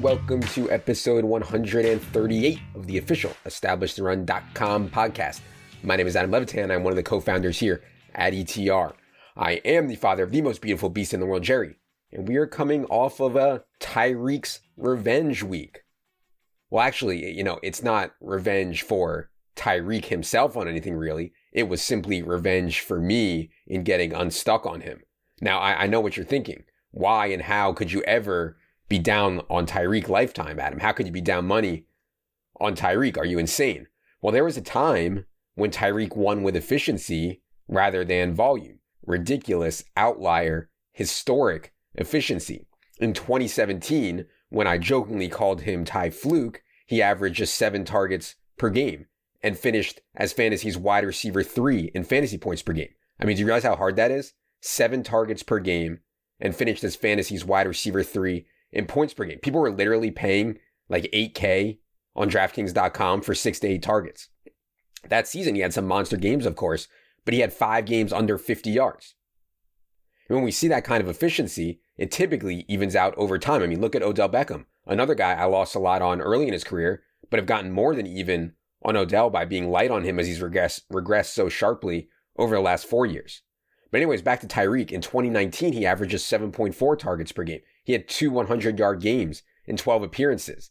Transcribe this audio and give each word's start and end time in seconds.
Welcome 0.00 0.40
to 0.40 0.70
episode 0.70 1.26
138 1.26 2.58
of 2.74 2.86
the 2.86 2.96
official 2.96 3.36
establishtherun.com 3.44 4.88
podcast. 4.88 5.40
My 5.82 5.94
name 5.94 6.06
is 6.06 6.16
Adam 6.16 6.30
Levitan. 6.30 6.70
I'm 6.70 6.84
one 6.84 6.92
of 6.92 6.96
the 6.96 7.02
co-founders 7.02 7.58
here 7.58 7.82
at 8.14 8.32
ETR. 8.32 8.94
I 9.36 9.52
am 9.62 9.88
the 9.88 9.96
father 9.96 10.22
of 10.22 10.30
the 10.30 10.40
most 10.40 10.62
beautiful 10.62 10.88
beast 10.88 11.12
in 11.12 11.20
the 11.20 11.26
world, 11.26 11.42
Jerry, 11.42 11.76
and 12.10 12.26
we 12.26 12.36
are 12.36 12.46
coming 12.46 12.86
off 12.86 13.20
of 13.20 13.36
a 13.36 13.64
Tyreek's 13.78 14.60
revenge 14.78 15.42
week. 15.42 15.82
Well, 16.70 16.82
actually, 16.82 17.30
you 17.32 17.44
know, 17.44 17.60
it's 17.62 17.82
not 17.82 18.12
revenge 18.22 18.80
for 18.80 19.28
Tyreek 19.54 20.06
himself 20.06 20.56
on 20.56 20.66
anything 20.66 20.96
really. 20.96 21.34
It 21.52 21.64
was 21.64 21.82
simply 21.82 22.22
revenge 22.22 22.80
for 22.80 22.98
me 22.98 23.50
in 23.66 23.82
getting 23.82 24.14
unstuck 24.14 24.64
on 24.64 24.80
him. 24.80 25.02
Now, 25.42 25.58
I, 25.58 25.82
I 25.82 25.86
know 25.88 26.00
what 26.00 26.16
you're 26.16 26.24
thinking. 26.24 26.64
Why 26.90 27.26
and 27.26 27.42
how 27.42 27.74
could 27.74 27.92
you 27.92 28.02
ever 28.04 28.56
be 28.90 28.98
down 28.98 29.40
on 29.48 29.66
Tyreek 29.66 30.08
lifetime, 30.08 30.60
Adam? 30.60 30.80
How 30.80 30.92
could 30.92 31.06
you 31.06 31.12
be 31.12 31.22
down 31.22 31.46
money 31.46 31.86
on 32.60 32.74
Tyreek? 32.74 33.16
Are 33.16 33.24
you 33.24 33.38
insane? 33.38 33.86
Well, 34.20 34.32
there 34.32 34.44
was 34.44 34.58
a 34.58 34.62
time 34.62 35.24
when 35.54 35.70
Tyreek 35.70 36.14
won 36.14 36.42
with 36.42 36.56
efficiency 36.56 37.40
rather 37.68 38.04
than 38.04 38.34
volume. 38.34 38.80
Ridiculous, 39.06 39.84
outlier, 39.96 40.68
historic 40.92 41.72
efficiency. 41.94 42.66
In 42.98 43.14
2017, 43.14 44.26
when 44.50 44.66
I 44.66 44.76
jokingly 44.76 45.28
called 45.28 45.62
him 45.62 45.84
Ty 45.84 46.10
Fluke, 46.10 46.62
he 46.84 47.00
averaged 47.00 47.36
just 47.36 47.54
seven 47.54 47.84
targets 47.84 48.34
per 48.58 48.70
game 48.70 49.06
and 49.40 49.56
finished 49.56 50.00
as 50.16 50.32
fantasy's 50.32 50.76
wide 50.76 51.04
receiver 51.04 51.44
three 51.44 51.92
in 51.94 52.02
fantasy 52.02 52.36
points 52.36 52.62
per 52.62 52.72
game. 52.72 52.92
I 53.20 53.24
mean, 53.24 53.36
do 53.36 53.40
you 53.40 53.46
realize 53.46 53.62
how 53.62 53.76
hard 53.76 53.94
that 53.96 54.10
is? 54.10 54.34
Seven 54.60 55.04
targets 55.04 55.44
per 55.44 55.60
game 55.60 56.00
and 56.40 56.56
finished 56.56 56.82
as 56.82 56.96
fantasy's 56.96 57.44
wide 57.44 57.68
receiver 57.68 58.02
three 58.02 58.46
in 58.72 58.86
points 58.86 59.14
per 59.14 59.24
game. 59.24 59.38
People 59.38 59.60
were 59.60 59.72
literally 59.72 60.10
paying 60.10 60.58
like 60.88 61.10
8K 61.12 61.78
on 62.14 62.30
DraftKings.com 62.30 63.22
for 63.22 63.34
six 63.34 63.58
to 63.60 63.68
eight 63.68 63.82
targets. 63.82 64.28
That 65.08 65.26
season, 65.26 65.54
he 65.54 65.60
had 65.60 65.72
some 65.72 65.86
monster 65.86 66.16
games, 66.16 66.46
of 66.46 66.56
course, 66.56 66.88
but 67.24 67.34
he 67.34 67.40
had 67.40 67.52
five 67.52 67.86
games 67.86 68.12
under 68.12 68.36
50 68.36 68.70
yards. 68.70 69.14
And 70.28 70.36
when 70.36 70.44
we 70.44 70.50
see 70.50 70.68
that 70.68 70.84
kind 70.84 71.02
of 71.02 71.08
efficiency, 71.08 71.80
it 71.96 72.10
typically 72.10 72.64
evens 72.68 72.94
out 72.94 73.14
over 73.16 73.38
time. 73.38 73.62
I 73.62 73.66
mean, 73.66 73.80
look 73.80 73.94
at 73.94 74.02
Odell 74.02 74.28
Beckham, 74.28 74.66
another 74.86 75.14
guy 75.14 75.32
I 75.32 75.44
lost 75.44 75.74
a 75.74 75.80
lot 75.80 76.02
on 76.02 76.20
early 76.20 76.46
in 76.46 76.52
his 76.52 76.64
career, 76.64 77.02
but 77.30 77.38
have 77.38 77.46
gotten 77.46 77.72
more 77.72 77.94
than 77.94 78.06
even 78.06 78.54
on 78.82 78.96
Odell 78.96 79.30
by 79.30 79.44
being 79.44 79.70
light 79.70 79.90
on 79.90 80.04
him 80.04 80.18
as 80.18 80.26
he's 80.26 80.40
regressed, 80.40 80.82
regressed 80.92 81.32
so 81.32 81.48
sharply 81.48 82.08
over 82.36 82.54
the 82.54 82.60
last 82.60 82.86
four 82.86 83.06
years. 83.06 83.42
But 83.90 83.98
anyways, 83.98 84.22
back 84.22 84.40
to 84.40 84.46
Tyreek. 84.46 84.92
In 84.92 85.00
2019, 85.00 85.72
he 85.72 85.84
averages 85.84 86.22
7.4 86.22 86.98
targets 86.98 87.32
per 87.32 87.42
game. 87.42 87.60
He 87.90 87.94
had 87.94 88.06
two 88.06 88.30
100 88.30 88.78
yard 88.78 89.00
games 89.00 89.42
in 89.66 89.76
12 89.76 90.04
appearances. 90.04 90.70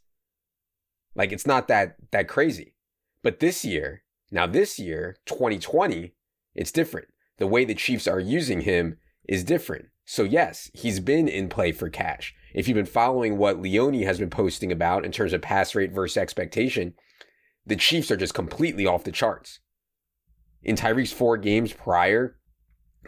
Like 1.13 1.33
it's 1.33 1.45
not 1.45 1.67
that 1.67 1.97
that 2.11 2.29
crazy. 2.29 2.75
But 3.21 3.41
this 3.41 3.65
year, 3.65 4.03
now 4.31 4.47
this 4.47 4.79
year, 4.79 5.17
2020, 5.25 6.13
it's 6.55 6.71
different. 6.71 7.09
The 7.37 7.45
way 7.45 7.65
the 7.65 7.75
Chiefs 7.75 8.07
are 8.07 8.21
using 8.21 8.61
him 8.61 8.99
is 9.27 9.43
different. 9.43 9.87
So 10.05 10.23
yes, 10.23 10.71
he's 10.73 11.01
been 11.01 11.27
in 11.27 11.49
play 11.49 11.73
for 11.73 11.89
cash. 11.89 12.33
If 12.53 12.69
you've 12.69 12.75
been 12.75 12.85
following 12.85 13.37
what 13.37 13.61
Leone 13.61 14.01
has 14.03 14.19
been 14.19 14.29
posting 14.29 14.71
about 14.71 15.03
in 15.03 15.11
terms 15.11 15.33
of 15.33 15.41
pass 15.41 15.75
rate 15.75 15.91
versus 15.91 16.15
expectation, 16.15 16.93
the 17.65 17.75
Chiefs 17.75 18.09
are 18.11 18.15
just 18.15 18.33
completely 18.33 18.85
off 18.85 19.03
the 19.03 19.11
charts. 19.11 19.59
In 20.63 20.77
Tyreek's 20.77 21.11
four 21.11 21.35
games 21.35 21.73
prior 21.73 22.37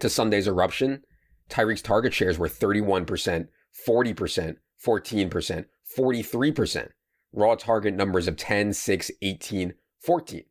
to 0.02 0.10
Sunday's 0.10 0.50
eruption, 0.50 1.04
Tyreek's 1.50 1.82
target 1.82 2.14
shares 2.14 2.38
were 2.38 2.50
31%, 2.50 3.48
40%, 3.88 4.58
14%, 4.86 5.66
43%. 5.98 6.90
Raw 7.34 7.56
target 7.56 7.94
numbers 7.94 8.28
of 8.28 8.36
10, 8.36 8.74
6, 8.74 9.12
18, 9.22 9.74
14. 10.02 10.44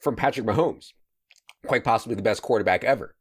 From 0.00 0.16
Patrick 0.16 0.46
Mahomes, 0.46 0.92
quite 1.66 1.82
possibly 1.82 2.14
the 2.14 2.22
best 2.22 2.42
quarterback 2.42 2.84
ever. 2.84 3.14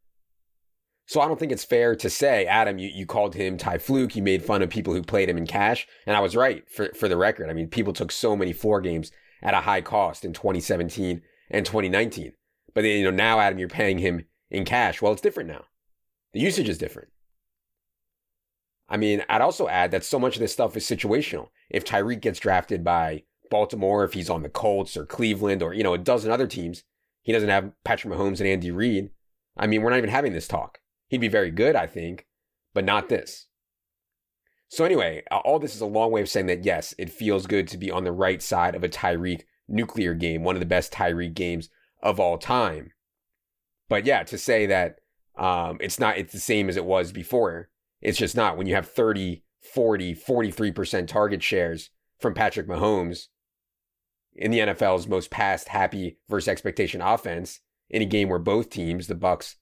So 1.07 1.22
I 1.22 1.28
don't 1.28 1.40
think 1.40 1.53
it's 1.53 1.63
fair 1.63 1.95
to 1.95 2.09
say, 2.09 2.45
Adam, 2.45 2.78
you, 2.78 2.90
you 2.94 3.06
called 3.06 3.34
him 3.34 3.57
Ty 3.57 3.78
Fluke. 3.78 4.16
You 4.16 4.22
made 4.22 4.44
fun 4.44 4.62
of 4.62 4.69
people 4.69 4.94
who 4.94 5.01
played 5.01 5.29
him 5.29 5.38
in 5.38 5.47
cash. 5.47 5.88
And 6.06 6.18
I 6.18 6.19
was 6.19 6.35
right 6.35 6.69
for, 6.69 6.89
for 6.94 7.07
the 7.07 7.16
record. 7.16 7.50
I 7.50 7.53
mean, 7.53 7.69
people 7.69 7.94
took 7.94 8.12
so 8.12 8.35
many 8.35 8.51
floor 8.51 8.81
games 8.81 9.12
at 9.41 9.53
a 9.53 9.62
high 9.62 9.81
cost 9.81 10.25
in 10.25 10.34
2017 10.34 11.22
and 11.50 11.66
2019. 11.66 12.34
But 12.74 12.81
then, 12.81 12.97
you 12.97 13.06
know, 13.06 13.12
now 13.12 13.39
Adam, 13.39 13.57
you're 13.57 13.69
paying 13.69 14.00
him 14.00 14.25
in 14.51 14.66
cash. 14.66 15.01
Well, 15.01 15.13
it's 15.13 15.22
different 15.22 15.50
now. 15.50 15.66
The 16.34 16.41
usage 16.41 16.68
is 16.68 16.78
different. 16.78 17.07
I 18.90 18.98
mean, 18.98 19.24
I'd 19.28 19.42
also 19.42 19.68
add 19.68 19.92
that 19.92 20.06
so 20.06 20.20
much 20.20 20.36
of 20.36 20.40
this 20.40 20.53
stuff 20.53 20.78
is 20.78 20.86
situational. 20.86 21.50
If 21.70 21.84
Tyreek 21.84 22.22
gets 22.22 22.40
drafted 22.40 22.84
by 22.84 23.24
Baltimore, 23.50 24.03
if 24.03 24.14
he's 24.14 24.30
on 24.30 24.44
the 24.44 24.50
Colts 24.50 24.96
or 24.96 25.06
Cleveland 25.06 25.62
or, 25.62 25.74
you 25.74 25.84
know, 25.84 25.94
a 25.94 25.98
dozen 25.98 26.31
other 26.31 26.48
teams, 26.48 26.84
he 27.22 27.34
doesn't 27.34 27.50
have 27.50 27.72
Patrick 27.84 28.14
Mahomes 28.14 28.40
and 28.40 28.48
Andy 28.48 28.72
Reid. 28.72 29.09
I 29.58 29.68
mean, 29.68 29.81
we're 29.81 29.90
not 29.90 29.98
even 29.98 30.09
having 30.09 30.34
this 30.34 30.48
talk. 30.48 30.80
He'd 31.08 31.20
be 31.20 31.28
very 31.28 31.52
good, 31.52 31.75
I 31.75 31.88
think, 31.88 32.28
but 32.74 32.86
not 32.86 33.09
this. 33.09 33.48
So 34.70 34.86
anyway, 34.86 35.24
all 35.31 35.59
this 35.59 35.75
is 35.75 35.81
a 35.81 35.86
long 35.86 36.12
way 36.12 36.22
of 36.22 36.30
saying 36.30 36.48
that 36.48 36.66
yes, 36.66 36.94
it 36.98 37.09
feels 37.09 37.48
good 37.48 37.68
to 37.69 37.78
be 37.78 37.90
on 37.92 38.04
the 38.04 38.12
right 38.12 38.42
side 38.42 38.75
of 38.75 38.84
a 38.84 38.90
Tyreek 38.90 39.44
nuclear 39.68 40.14
game, 40.14 40.44
one 40.44 40.56
of 40.56 40.59
the 40.59 40.66
best 40.66 40.94
Tyreek 40.94 41.34
games 41.34 41.69
of 42.02 42.19
all 42.19 42.38
time. 42.38 42.92
But 43.90 44.06
yeah, 44.06 44.24
to 44.24 44.38
say 44.38 44.66
that 44.66 45.00
um, 45.38 45.78
it's 45.80 46.00
not, 46.00 46.18
it's 46.18 46.34
the 46.34 46.40
same 46.40 46.69
as 46.69 46.78
it 46.78 46.86
was 46.86 47.12
before. 47.12 47.69
It's 48.02 48.18
just 48.18 48.35
not. 48.35 48.58
When 48.58 48.68
you 48.68 48.75
have 48.75 48.90
30, 48.90 49.44
40, 49.62 50.16
43% 50.16 51.08
target 51.08 51.44
shares 51.44 51.90
from 52.19 52.34
Patrick 52.34 52.68
Mahomes 52.68 53.28
in 54.35 54.52
the 54.52 54.59
NFL's 54.59 55.08
most 55.08 55.30
past 55.30 55.69
happy 55.69 56.19
versus 56.30 56.47
expectation 56.47 57.02
offense 57.02 57.59
in 57.90 58.02
a 58.02 58.06
game 58.06 58.30
where 58.30 58.40
both 58.40 58.69
teams, 58.69 59.07
the 59.07 59.16
Bucks 59.16 59.56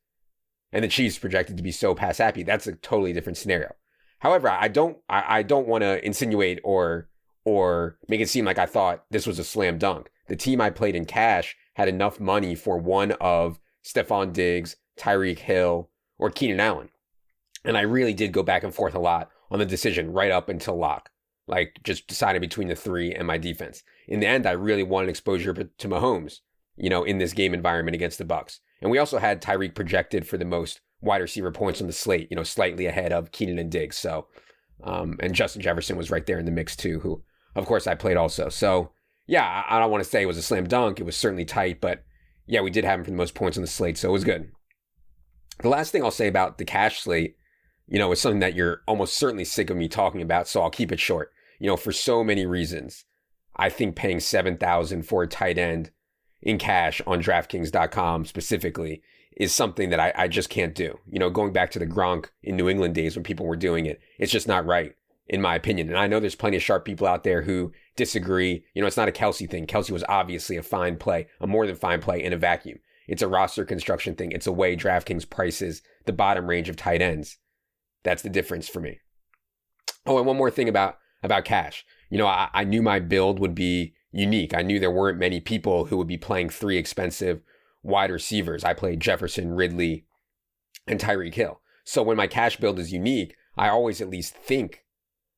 and 0.72 0.84
the 0.84 0.90
Chiefs, 0.90 1.18
projected 1.18 1.57
to 1.57 1.63
be 1.63 1.72
so 1.72 1.95
pass 1.95 2.18
happy, 2.18 2.44
that's 2.44 2.68
a 2.68 2.74
totally 2.74 3.13
different 3.13 3.38
scenario. 3.38 3.74
However, 4.19 4.50
I 4.50 4.68
don't, 4.68 4.97
I, 5.09 5.40
I 5.40 5.44
don't 5.44 5.68
want 5.68 5.84
to 5.84 6.03
insinuate 6.06 6.59
or 6.63 7.09
or 7.45 7.97
make 8.09 8.19
it 8.19 8.28
seem 8.28 8.44
like 8.44 8.57
I 8.57 8.66
thought 8.66 9.06
this 9.12 9.28
was 9.28 9.40
a 9.40 9.44
slam 9.44 9.78
dunk. 9.78 10.09
The 10.28 10.35
team 10.35 10.59
I 10.59 10.72
played 10.72 10.95
in 10.95 11.06
cash 11.06 11.56
had 11.75 11.88
enough 11.88 12.19
money 12.19 12.56
for 12.56 12.79
one 12.79 13.12
of 13.22 13.59
Stefon 13.85 14.34
Diggs, 14.34 14.75
Tyreek 15.00 15.40
Hill, 15.40 15.91
or 16.18 16.31
Keenan 16.31 16.59
Allen. 16.59 16.90
And 17.66 17.78
I 17.78 17.81
really 17.81 18.14
did 18.14 18.31
go 18.31 18.44
back 18.44 18.64
and 18.64 18.74
forth 18.74 18.96
a 18.96 19.00
lot 19.00 19.30
on 19.52 19.59
the 19.59 19.66
decision 19.66 20.12
right 20.12 20.31
up 20.31 20.50
until 20.50 20.78
lock, 20.78 21.09
like 21.48 21.80
just 21.84 22.08
deciding 22.08 22.42
between 22.42 22.68
the 22.68 22.76
three 22.76 23.14
and 23.14 23.28
my 23.28 23.38
defense. 23.38 23.84
In 24.08 24.20
the 24.20 24.28
end, 24.28 24.46
I 24.46 24.52
really 24.52 24.84
wanted 24.84 25.09
exposure 25.09 25.53
to 25.53 25.88
Mahomes, 25.88 26.40
you 26.78 26.90
know, 26.90 27.04
in 27.04 27.18
this 27.18 27.34
game 27.34 27.54
environment 27.54 27.96
against 27.96 28.18
the 28.18 28.25
Bucks. 28.25 28.59
And 28.81 28.92
we 28.92 28.98
also 28.98 29.18
had 29.18 29.42
Tyreek 29.42 29.75
projected 29.75 30.28
for 30.28 30.38
the 30.38 30.46
most 30.46 30.81
wide 31.02 31.22
receiver 31.22 31.52
points 31.52 31.81
on 31.81 31.88
the 31.88 31.94
slate, 31.94 32.28
you 32.30 32.36
know, 32.36 32.44
slightly 32.44 32.86
ahead 32.86 33.12
of 33.12 33.31
Keenan 33.31 33.59
and 33.59 33.72
Diggs. 33.72 33.98
So, 33.98 34.28
um, 34.84 35.18
and 35.22 35.34
Justin 35.34 35.62
Jefferson 35.62 35.98
was 35.98 36.12
right 36.12 36.25
there 36.25 36.40
in 36.40 36.46
the 36.46 36.52
mix 36.52 36.75
too, 36.75 37.00
who, 37.00 37.24
of 37.56 37.66
course, 37.66 37.88
I 37.88 37.96
played 37.96 38.18
also. 38.18 38.50
So, 38.50 38.92
yeah, 39.28 39.64
I 39.68 39.80
don't 39.80 39.92
want 39.92 40.04
to 40.04 40.09
say 40.09 40.22
it 40.22 40.28
was 40.28 40.38
a 40.38 40.44
slam 40.44 40.68
dunk. 40.68 41.00
It 41.00 41.06
was 41.06 41.16
certainly 41.16 41.46
tight, 41.46 41.81
but 41.81 42.04
yeah, 42.46 42.62
we 42.62 42.70
did 42.70 42.86
have 42.86 43.00
him 43.00 43.06
for 43.06 43.12
the 43.12 43.18
most 43.18 43.34
points 43.34 43.58
on 43.58 43.62
the 43.62 43.68
slate, 43.68 43.98
so 43.98 44.09
it 44.09 44.12
was 44.12 44.24
good. 44.24 44.52
The 45.62 45.70
last 45.70 45.92
thing 45.92 46.04
I'll 46.04 46.12
say 46.12 46.28
about 46.28 46.58
the 46.58 46.66
cash 46.66 47.02
slate, 47.02 47.38
you 47.88 48.00
know, 48.00 48.12
it's 48.12 48.22
something 48.22 48.40
that 48.40 48.56
you're 48.56 48.81
almost 48.88 49.16
certainly 49.16 49.46
sick 49.46 49.69
of 49.69 49.78
me 49.78 49.88
talking 49.88 50.22
about, 50.22 50.47
so 50.47 50.62
I'll 50.62 50.69
keep 50.69 50.92
it 50.92 51.00
short. 51.00 51.31
You 51.60 51.68
know, 51.68 51.77
for 51.77 51.92
so 51.92 52.24
many 52.24 52.45
reasons, 52.45 53.06
I 53.56 53.69
think 53.69 53.95
paying 53.95 54.19
seven 54.19 54.57
thousand 54.57 55.04
for 55.04 55.24
a 55.24 55.27
tight 55.27 55.57
end 55.57 55.92
in 56.42 56.57
cash 56.57 57.01
on 57.07 57.21
DraftKings.com 57.21 58.25
specifically 58.25 59.01
is 59.38 59.54
something 59.54 59.89
that 59.89 60.00
I, 60.00 60.13
I 60.15 60.27
just 60.27 60.50
can't 60.50 60.75
do. 60.75 61.00
You 61.10 61.19
know, 61.19 61.30
going 61.30 61.54
back 61.54 61.71
to 61.71 61.80
the 61.80 61.88
Gronk 61.88 62.27
in 62.44 62.56
New 62.56 62.69
England 62.69 62.95
days 62.95 63.15
when 63.15 63.24
people 63.24 63.45
were 63.45 63.56
doing 63.56 63.86
it, 63.86 64.00
it's 64.18 64.31
just 64.31 64.48
not 64.48 64.65
right 64.65 64.95
in 65.27 65.42
my 65.42 65.56
opinion. 65.56 65.89
And 65.89 65.98
I 65.98 66.07
know 66.07 66.19
there's 66.19 66.36
plenty 66.36 66.57
of 66.57 66.63
sharp 66.63 66.86
people 66.86 67.07
out 67.07 67.24
there 67.24 67.42
who 67.42 67.71
disagree. 67.95 68.63
You 68.74 68.81
know, 68.81 68.88
it's 68.88 68.98
not 68.98 69.10
a 69.10 69.13
Kelce 69.13 69.50
thing. 69.50 69.65
Kelce 69.65 69.92
was 69.92 70.04
obviously 70.07 70.57
a 70.57 70.63
fine 70.63 70.98
play, 70.98 71.27
a 71.42 71.48
more 71.48 71.65
than 71.65 71.75
fine 71.75 72.01
play 72.01 72.24
in 72.24 72.33
a 72.33 72.38
vacuum. 72.38 72.80
It's 73.07 73.21
a 73.21 73.27
roster 73.27 73.65
construction 73.65 74.15
thing. 74.15 74.31
It's 74.31 74.48
a 74.48 74.51
way 74.51 74.75
DraftKings 74.75 75.30
prices 75.30 75.81
the 76.06 76.13
bottom 76.13 76.48
range 76.48 76.69
of 76.69 76.75
tight 76.75 77.01
ends. 77.01 77.38
That's 78.06 78.22
the 78.22 78.30
difference 78.30 78.69
for 78.69 78.80
me. 78.80 79.00
Oh, 80.06 80.18
and 80.18 80.25
one 80.25 80.38
more 80.38 80.52
thing 80.52 80.69
about 80.69 81.00
about 81.24 81.44
cash. 81.44 81.84
You 82.10 82.19
know, 82.19 82.28
I, 82.28 82.50
I 82.54 82.63
knew 82.63 82.81
my 82.81 83.00
build 83.00 83.40
would 83.40 83.56
be 83.56 83.96
unique. 84.12 84.54
I 84.54 84.62
knew 84.62 84.80
there 84.80 84.92
weren't 84.92 85.18
many 85.18 85.42
people 85.42 85.86
who 85.86 85.98
would 85.98 86.07
be 86.07 86.18
playing 86.18 86.50
three 86.50 86.78
expensive 86.78 87.42
wide 87.81 88.12
receivers. 88.12 88.63
I 88.63 88.74
played 88.74 89.00
Jefferson, 89.00 89.54
Ridley, 89.54 90.06
and 90.88 91.00
Tyreek 91.00 91.34
Hill. 91.34 91.60
So 91.84 92.04
when 92.04 92.16
my 92.16 92.28
cash 92.28 92.57
build 92.57 92.80
is 92.80 92.94
unique, 92.94 93.36
I 93.57 93.69
always 93.69 94.00
at 94.02 94.10
least 94.10 94.36
think 94.36 94.86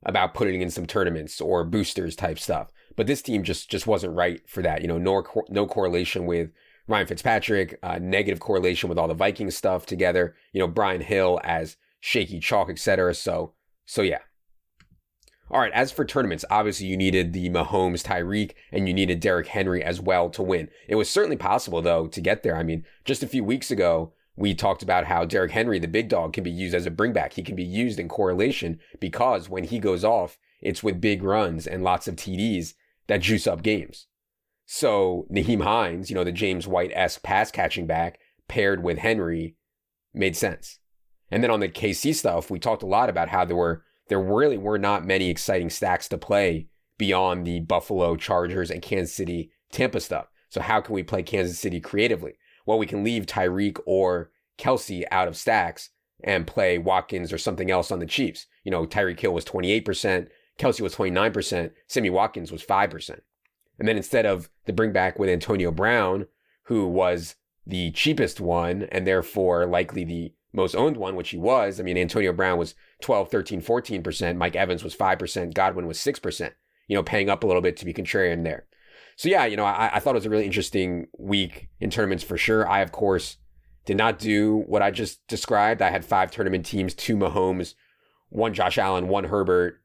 about 0.06 0.34
putting 0.34 0.62
in 0.62 0.70
some 0.70 0.86
tournaments 0.86 1.40
or 1.42 1.64
boosters 1.64 2.16
type 2.16 2.38
stuff. 2.38 2.72
But 2.98 3.08
this 3.08 3.22
team 3.22 3.44
just 3.44 3.72
just 3.72 3.88
wasn't 3.88 4.16
right 4.16 4.42
for 4.48 4.62
that. 4.62 4.82
You 4.82 4.90
know, 4.90 4.98
no 4.98 5.24
no 5.50 5.66
correlation 5.66 6.26
with 6.26 6.52
Ryan 6.88 7.08
Fitzpatrick, 7.08 7.80
uh, 7.82 8.00
negative 8.00 8.42
correlation 8.42 8.90
with 8.90 8.98
all 8.98 9.08
the 9.08 9.14
Vikings 9.14 9.56
stuff 9.56 9.86
together. 9.86 10.36
You 10.52 10.60
know, 10.60 10.68
Brian 10.68 11.02
Hill 11.02 11.40
as 11.46 11.78
shaky 12.00 12.40
chalk, 12.40 12.70
etc. 12.70 13.14
So 13.14 13.54
so 13.86 14.02
yeah. 14.02 14.20
All 15.50 15.62
right, 15.62 15.72
as 15.72 15.94
for 15.94 16.04
tournaments, 16.04 16.44
obviously 16.50 16.88
you 16.88 16.98
needed 16.98 17.32
the 17.32 17.50
Mahomes, 17.50 18.04
Tyreek, 18.04 18.52
and 18.70 18.86
you 18.86 18.94
needed 18.94 19.22
Derrick 19.22 19.48
Henry 19.48 19.82
as 19.82 20.02
well 20.02 20.30
to 20.32 20.44
win. 20.44 20.68
It 20.90 20.96
was 20.96 21.10
certainly 21.10 21.38
possible, 21.38 21.82
though, 21.82 22.08
to 22.08 22.20
get 22.20 22.44
there. 22.44 22.58
I 22.58 22.64
mean, 22.64 22.84
just 23.06 23.24
a 23.24 23.28
few 23.28 23.46
weeks 23.46 23.72
ago, 23.72 24.12
we 24.36 24.54
talked 24.54 24.84
about 24.84 25.06
how 25.06 25.24
Derrick 25.24 25.52
Henry, 25.52 25.80
the 25.80 25.88
big 25.88 26.10
dog, 26.10 26.34
can 26.34 26.44
be 26.44 26.52
used 26.52 26.76
as 26.76 26.86
a 26.86 26.92
bringback. 26.92 27.34
He 27.34 27.44
can 27.44 27.56
be 27.56 27.64
used 27.64 27.98
in 27.98 28.10
correlation 28.10 28.80
because 29.00 29.50
when 29.50 29.64
he 29.64 29.80
goes 29.80 30.04
off, 30.04 30.38
it's 30.62 30.84
with 30.84 31.00
big 31.00 31.24
runs 31.24 31.66
and 31.66 31.82
lots 31.82 32.10
of 32.10 32.18
TDs 32.18 32.74
that 33.08 33.22
juice 33.22 33.48
up 33.48 33.64
games. 33.64 34.08
So 34.66 35.28
Nyheim 35.32 35.64
Hines, 35.64 36.10
you 36.10 36.16
know, 36.16 36.26
the 36.26 36.32
James 36.34 36.68
White 36.68 36.92
esque 36.94 37.24
pass 37.24 37.52
catching 37.52 37.88
back 37.88 38.20
paired 38.50 38.84
with 38.84 38.98
Henry 38.98 39.56
made 40.14 40.36
sense. 40.36 40.80
And 41.30 41.44
then 41.44 41.52
on 41.52 41.60
the 41.60 41.70
KC 41.70 42.16
stuff, 42.16 42.50
we 42.50 42.60
talked 42.60 42.84
a 42.84 42.88
lot 42.88 43.10
about 43.10 43.30
how 43.30 43.46
there 43.46 43.56
were 43.56 43.84
there 44.08 44.22
really 44.22 44.58
were 44.58 44.78
not 44.78 45.06
many 45.06 45.30
exciting 45.30 45.70
stacks 45.70 46.08
to 46.10 46.18
play 46.18 46.68
beyond 46.98 47.46
the 47.46 47.60
Buffalo 47.60 48.16
Chargers 48.16 48.72
and 48.72 48.82
Kansas 48.82 49.14
City 49.14 49.52
Tampa 49.72 50.00
stuff. 50.00 50.28
So 50.50 50.62
how 50.62 50.82
can 50.82 50.96
we 50.96 51.04
play 51.04 51.24
Kansas 51.24 51.60
City 51.60 51.80
creatively? 51.82 52.34
Well, 52.66 52.78
we 52.78 52.86
can 52.86 53.04
leave 53.04 53.26
Tyreek 53.26 53.80
or 53.86 54.32
Kelce 54.58 55.04
out 55.12 55.28
of 55.28 55.38
stacks 55.38 55.90
and 56.24 56.48
play 56.48 56.78
Watkins 56.78 57.32
or 57.32 57.38
something 57.38 57.70
else 57.70 57.92
on 57.92 58.00
the 58.00 58.06
Chiefs. 58.06 58.48
You 58.64 58.72
know, 58.72 58.86
Tyreek 58.86 59.20
Hill 59.20 59.34
was 59.34 59.46
28%, 59.46 60.28
Kelce 60.58 60.82
was 60.82 60.96
29%, 60.96 61.72
Sammy 61.88 62.10
Watkins 62.10 62.52
was 62.52 62.64
5%. 62.64 63.20
And 63.80 63.88
then 63.88 63.98
instead 63.98 64.26
of 64.26 64.50
the 64.66 64.74
bring 64.74 64.92
back 64.92 65.20
with 65.20 65.30
Antonio 65.30 65.72
Brown, 65.72 66.28
who 66.64 66.88
was 66.88 67.36
the 67.66 67.92
cheapest 67.92 68.40
one 68.40 68.84
and 68.92 69.06
therefore 69.06 69.66
likely 69.66 70.04
the 70.04 70.34
most 70.54 70.76
owned 70.76 70.98
one, 70.98 71.16
which 71.16 71.30
he 71.30 71.38
was. 71.38 71.80
I 71.80 71.84
mean, 71.84 71.98
Antonio 71.98 72.34
Brown 72.34 72.58
was 72.58 72.76
12, 73.02 73.30
13, 73.30 73.62
14%. 73.62 74.38
Mike 74.38 74.56
Evans 74.56 74.84
was 74.84 74.96
5%. 74.96 75.54
Godwin 75.54 75.88
was 75.88 76.00
6%, 76.00 76.52
you 76.88 76.96
know, 76.96 77.04
paying 77.04 77.30
up 77.30 77.44
a 77.44 77.48
little 77.48 77.62
bit 77.62 77.78
to 77.78 77.86
be 77.86 77.94
contrarian 77.94 78.44
there. 78.44 78.66
So, 79.16 79.30
yeah, 79.30 79.46
you 79.46 79.58
know, 79.58 79.66
I, 79.66 79.96
I 79.96 80.00
thought 80.00 80.12
it 80.12 80.20
was 80.20 80.26
a 80.26 80.30
really 80.30 80.46
interesting 80.46 81.08
week 81.18 81.70
in 81.80 81.90
tournaments 81.90 82.24
for 82.24 82.38
sure. 82.38 82.68
I, 82.68 82.82
of 82.82 82.92
course, 82.92 83.38
did 83.86 83.98
not 83.98 84.20
do 84.20 84.64
what 84.68 84.82
I 84.82 84.92
just 84.92 85.26
described. 85.28 85.82
I 85.82 85.90
had 85.90 86.06
five 86.06 86.30
tournament 86.30 86.66
teams, 86.66 86.94
two 86.94 87.16
Mahomes, 87.16 87.74
one 88.30 88.54
Josh 88.54 88.78
Allen, 88.78 89.08
one 89.08 89.26
Herbert, 89.26 89.82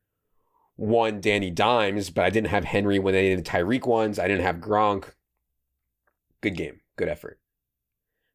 one 0.77 1.21
Danny 1.21 1.51
Dimes, 1.51 2.11
but 2.11 2.25
I 2.25 2.31
didn't 2.31 2.49
have 2.49 2.65
Henry 2.65 2.99
when 2.99 3.15
they 3.15 3.29
did 3.29 3.39
the 3.39 3.51
Tyreek 3.51 3.87
ones. 3.87 4.19
I 4.19 4.29
didn't 4.29 4.45
have 4.45 4.57
Gronk. 4.57 5.13
Good 6.41 6.57
game, 6.57 6.81
good 6.97 7.09
effort. 7.09 7.39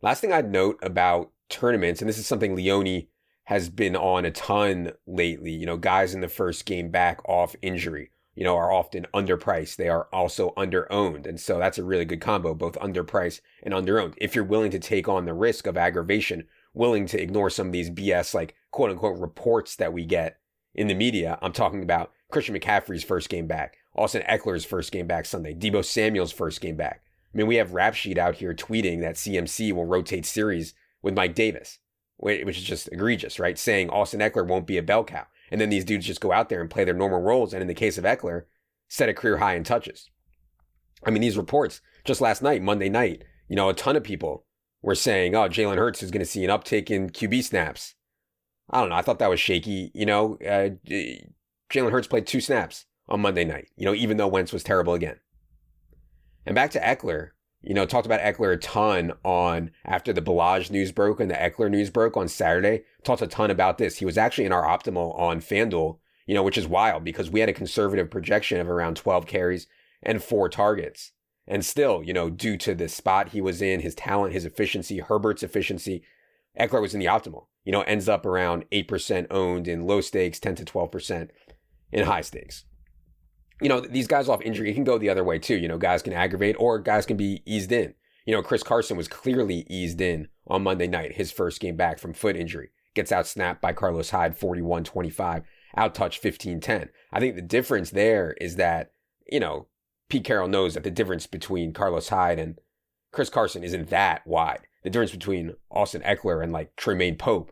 Last 0.01 0.21
thing 0.21 0.31
I'd 0.31 0.51
note 0.51 0.79
about 0.81 1.31
tournaments, 1.49 2.01
and 2.01 2.09
this 2.09 2.17
is 2.17 2.27
something 2.27 2.55
Leone 2.55 3.07
has 3.45 3.69
been 3.69 3.95
on 3.95 4.25
a 4.25 4.31
ton 4.31 4.91
lately. 5.05 5.51
You 5.51 5.65
know, 5.65 5.77
guys 5.77 6.13
in 6.13 6.21
the 6.21 6.27
first 6.27 6.65
game 6.65 6.89
back 6.89 7.21
off 7.27 7.55
injury, 7.61 8.11
you 8.35 8.43
know, 8.43 8.57
are 8.57 8.71
often 8.71 9.07
underpriced. 9.13 9.77
They 9.77 9.89
are 9.89 10.07
also 10.11 10.53
underowned. 10.57 11.25
And 11.25 11.39
so 11.39 11.57
that's 11.57 11.77
a 11.77 11.83
really 11.83 12.05
good 12.05 12.21
combo, 12.21 12.53
both 12.53 12.73
underpriced 12.73 13.41
and 13.63 13.73
underowned. 13.73 14.15
If 14.17 14.35
you're 14.35 14.43
willing 14.43 14.71
to 14.71 14.79
take 14.79 15.07
on 15.07 15.25
the 15.25 15.33
risk 15.33 15.65
of 15.65 15.77
aggravation, 15.77 16.45
willing 16.73 17.05
to 17.07 17.21
ignore 17.21 17.49
some 17.49 17.67
of 17.67 17.73
these 17.73 17.89
BS, 17.89 18.33
like 18.33 18.53
quote 18.71 18.91
unquote 18.91 19.17
reports 19.17 19.77
that 19.77 19.93
we 19.93 20.05
get 20.05 20.39
in 20.75 20.87
the 20.87 20.93
media, 20.93 21.39
I'm 21.41 21.53
talking 21.53 21.83
about 21.83 22.11
Christian 22.29 22.53
McCaffrey's 22.53 23.03
first 23.03 23.29
game 23.29 23.47
back, 23.47 23.77
Austin 23.95 24.23
Ekeler's 24.29 24.65
first 24.65 24.91
game 24.91 25.07
back 25.07 25.25
Sunday, 25.25 25.53
Deebo 25.53 25.85
Samuel's 25.85 26.33
first 26.33 26.59
game 26.59 26.75
back. 26.75 27.01
I 27.33 27.37
mean, 27.37 27.47
we 27.47 27.55
have 27.55 27.73
Rap 27.73 27.95
Sheet 27.95 28.17
out 28.17 28.35
here 28.35 28.53
tweeting 28.53 29.01
that 29.01 29.15
CMC 29.15 29.71
will 29.71 29.85
rotate 29.85 30.25
series 30.25 30.73
with 31.07 31.15
Mike 31.15 31.35
Davis, 31.35 31.79
which 32.17 32.57
is 32.57 32.63
just 32.63 32.91
egregious, 32.91 33.39
right? 33.39 33.57
Saying 33.57 33.89
Austin 33.89 34.19
Ekeler 34.19 34.45
won't 34.45 34.67
be 34.67 34.77
a 34.77 34.83
bell 34.83 35.05
cow. 35.05 35.25
And 35.49 35.61
then 35.61 35.69
these 35.69 35.85
dudes 35.85 36.05
just 36.05 36.19
go 36.19 36.33
out 36.33 36.49
there 36.49 36.59
and 36.59 36.69
play 36.69 36.83
their 36.83 36.93
normal 36.93 37.21
roles. 37.21 37.53
And 37.53 37.61
in 37.61 37.69
the 37.69 37.73
case 37.73 37.97
of 37.97 38.03
Ekeler, 38.03 38.43
set 38.89 39.07
a 39.07 39.13
career 39.13 39.37
high 39.37 39.55
in 39.55 39.63
touches. 39.63 40.09
I 41.05 41.11
mean, 41.11 41.21
these 41.21 41.37
reports 41.37 41.79
just 42.03 42.19
last 42.19 42.41
night, 42.41 42.61
Monday 42.61 42.89
night, 42.89 43.23
you 43.47 43.55
know, 43.55 43.69
a 43.69 43.73
ton 43.73 43.95
of 43.95 44.03
people 44.03 44.45
were 44.81 44.95
saying, 44.95 45.33
oh, 45.33 45.47
Jalen 45.47 45.77
Hurts 45.77 46.03
is 46.03 46.11
going 46.11 46.19
to 46.19 46.25
see 46.25 46.43
an 46.43 46.51
uptick 46.51 46.91
in 46.91 47.09
QB 47.09 47.43
snaps. 47.45 47.95
I 48.69 48.81
don't 48.81 48.89
know. 48.89 48.95
I 48.95 49.01
thought 49.01 49.19
that 49.19 49.29
was 49.29 49.39
shaky. 49.39 49.91
You 49.93 50.05
know, 50.05 50.37
uh, 50.45 50.71
Jalen 51.71 51.91
Hurts 51.91 52.07
played 52.07 52.27
two 52.27 52.41
snaps 52.41 52.85
on 53.07 53.21
Monday 53.21 53.45
night, 53.45 53.69
you 53.77 53.85
know, 53.85 53.93
even 53.93 54.17
though 54.17 54.27
Wentz 54.27 54.51
was 54.51 54.63
terrible 54.63 54.93
again. 54.93 55.19
And 56.45 56.55
back 56.55 56.71
to 56.71 56.81
Ekeler, 56.81 57.29
you 57.61 57.73
know, 57.73 57.85
talked 57.85 58.05
about 58.05 58.21
Ekeler 58.21 58.53
a 58.53 58.57
ton 58.57 59.13
on 59.23 59.71
after 59.83 60.13
the 60.13 60.21
Ballage 60.21 60.69
news 60.69 60.91
broke 60.91 61.19
and 61.19 61.29
the 61.29 61.35
Ekeler 61.35 61.69
news 61.69 61.89
broke 61.89 62.15
on 62.15 62.27
Saturday. 62.27 62.83
Talked 63.03 63.21
a 63.21 63.27
ton 63.27 63.51
about 63.51 63.77
this. 63.77 63.97
He 63.97 64.05
was 64.05 64.17
actually 64.17 64.45
in 64.45 64.51
our 64.51 64.63
optimal 64.63 65.17
on 65.19 65.41
FanDuel, 65.41 65.97
you 66.27 66.35
know, 66.35 66.43
which 66.43 66.57
is 66.57 66.67
wild 66.67 67.03
because 67.03 67.29
we 67.29 67.39
had 67.39 67.49
a 67.49 67.53
conservative 67.53 68.11
projection 68.11 68.59
of 68.59 68.69
around 68.69 68.95
12 68.95 69.25
carries 69.25 69.67
and 70.03 70.23
four 70.23 70.49
targets. 70.49 71.11
And 71.47 71.65
still, 71.65 72.03
you 72.03 72.13
know, 72.13 72.29
due 72.29 72.57
to 72.57 72.75
the 72.75 72.87
spot 72.87 73.29
he 73.29 73.41
was 73.41 73.61
in, 73.61 73.79
his 73.79 73.95
talent, 73.95 74.33
his 74.33 74.45
efficiency, 74.45 74.99
Herbert's 74.99 75.43
efficiency, 75.43 76.03
Ekeler 76.59 76.81
was 76.81 76.93
in 76.93 76.99
the 76.99 77.05
optimal. 77.05 77.45
You 77.63 77.71
know, 77.71 77.81
ends 77.81 78.07
up 78.07 78.25
around 78.25 78.65
8% 78.71 79.27
owned 79.31 79.67
in 79.67 79.87
low 79.87 80.01
stakes, 80.01 80.39
10 80.39 80.55
to 80.55 80.65
12% 80.65 81.29
in 81.91 82.05
high 82.05 82.21
stakes 82.21 82.65
you 83.61 83.69
know, 83.69 83.79
these 83.79 84.07
guys 84.07 84.29
off 84.29 84.41
injury, 84.41 84.69
it 84.69 84.75
can 84.75 84.83
go 84.83 84.97
the 84.97 85.09
other 85.09 85.23
way 85.23 85.39
too. 85.39 85.57
You 85.57 85.67
know, 85.67 85.77
guys 85.77 86.01
can 86.01 86.13
aggravate 86.13 86.55
or 86.59 86.79
guys 86.79 87.05
can 87.05 87.17
be 87.17 87.41
eased 87.45 87.71
in. 87.71 87.93
You 88.25 88.33
know, 88.33 88.43
Chris 88.43 88.63
Carson 88.63 88.97
was 88.97 89.07
clearly 89.07 89.65
eased 89.69 90.01
in 90.01 90.27
on 90.47 90.63
Monday 90.63 90.87
night, 90.87 91.15
his 91.15 91.31
first 91.31 91.59
game 91.59 91.75
back 91.75 91.99
from 91.99 92.13
foot 92.13 92.35
injury. 92.35 92.69
Gets 92.93 93.11
out 93.11 93.27
snapped 93.27 93.61
by 93.61 93.73
Carlos 93.73 94.09
Hyde 94.09 94.37
41 94.37 94.83
25, 94.83 95.43
out 95.75 95.95
touch 95.95 96.19
15 96.19 96.59
10. 96.59 96.89
I 97.11 97.19
think 97.19 97.35
the 97.35 97.41
difference 97.41 97.91
there 97.91 98.35
is 98.41 98.55
that, 98.57 98.91
you 99.31 99.39
know, 99.39 99.67
Pete 100.09 100.23
Carroll 100.23 100.47
knows 100.47 100.73
that 100.73 100.83
the 100.83 100.91
difference 100.91 101.27
between 101.27 101.73
Carlos 101.73 102.09
Hyde 102.09 102.39
and 102.39 102.59
Chris 103.11 103.29
Carson 103.29 103.63
isn't 103.63 103.89
that 103.89 104.25
wide. 104.25 104.61
The 104.83 104.89
difference 104.89 105.11
between 105.11 105.53
Austin 105.69 106.01
Ekeler 106.01 106.43
and 106.43 106.51
like 106.51 106.75
Troymaine 106.75 107.17
Pope 107.17 107.51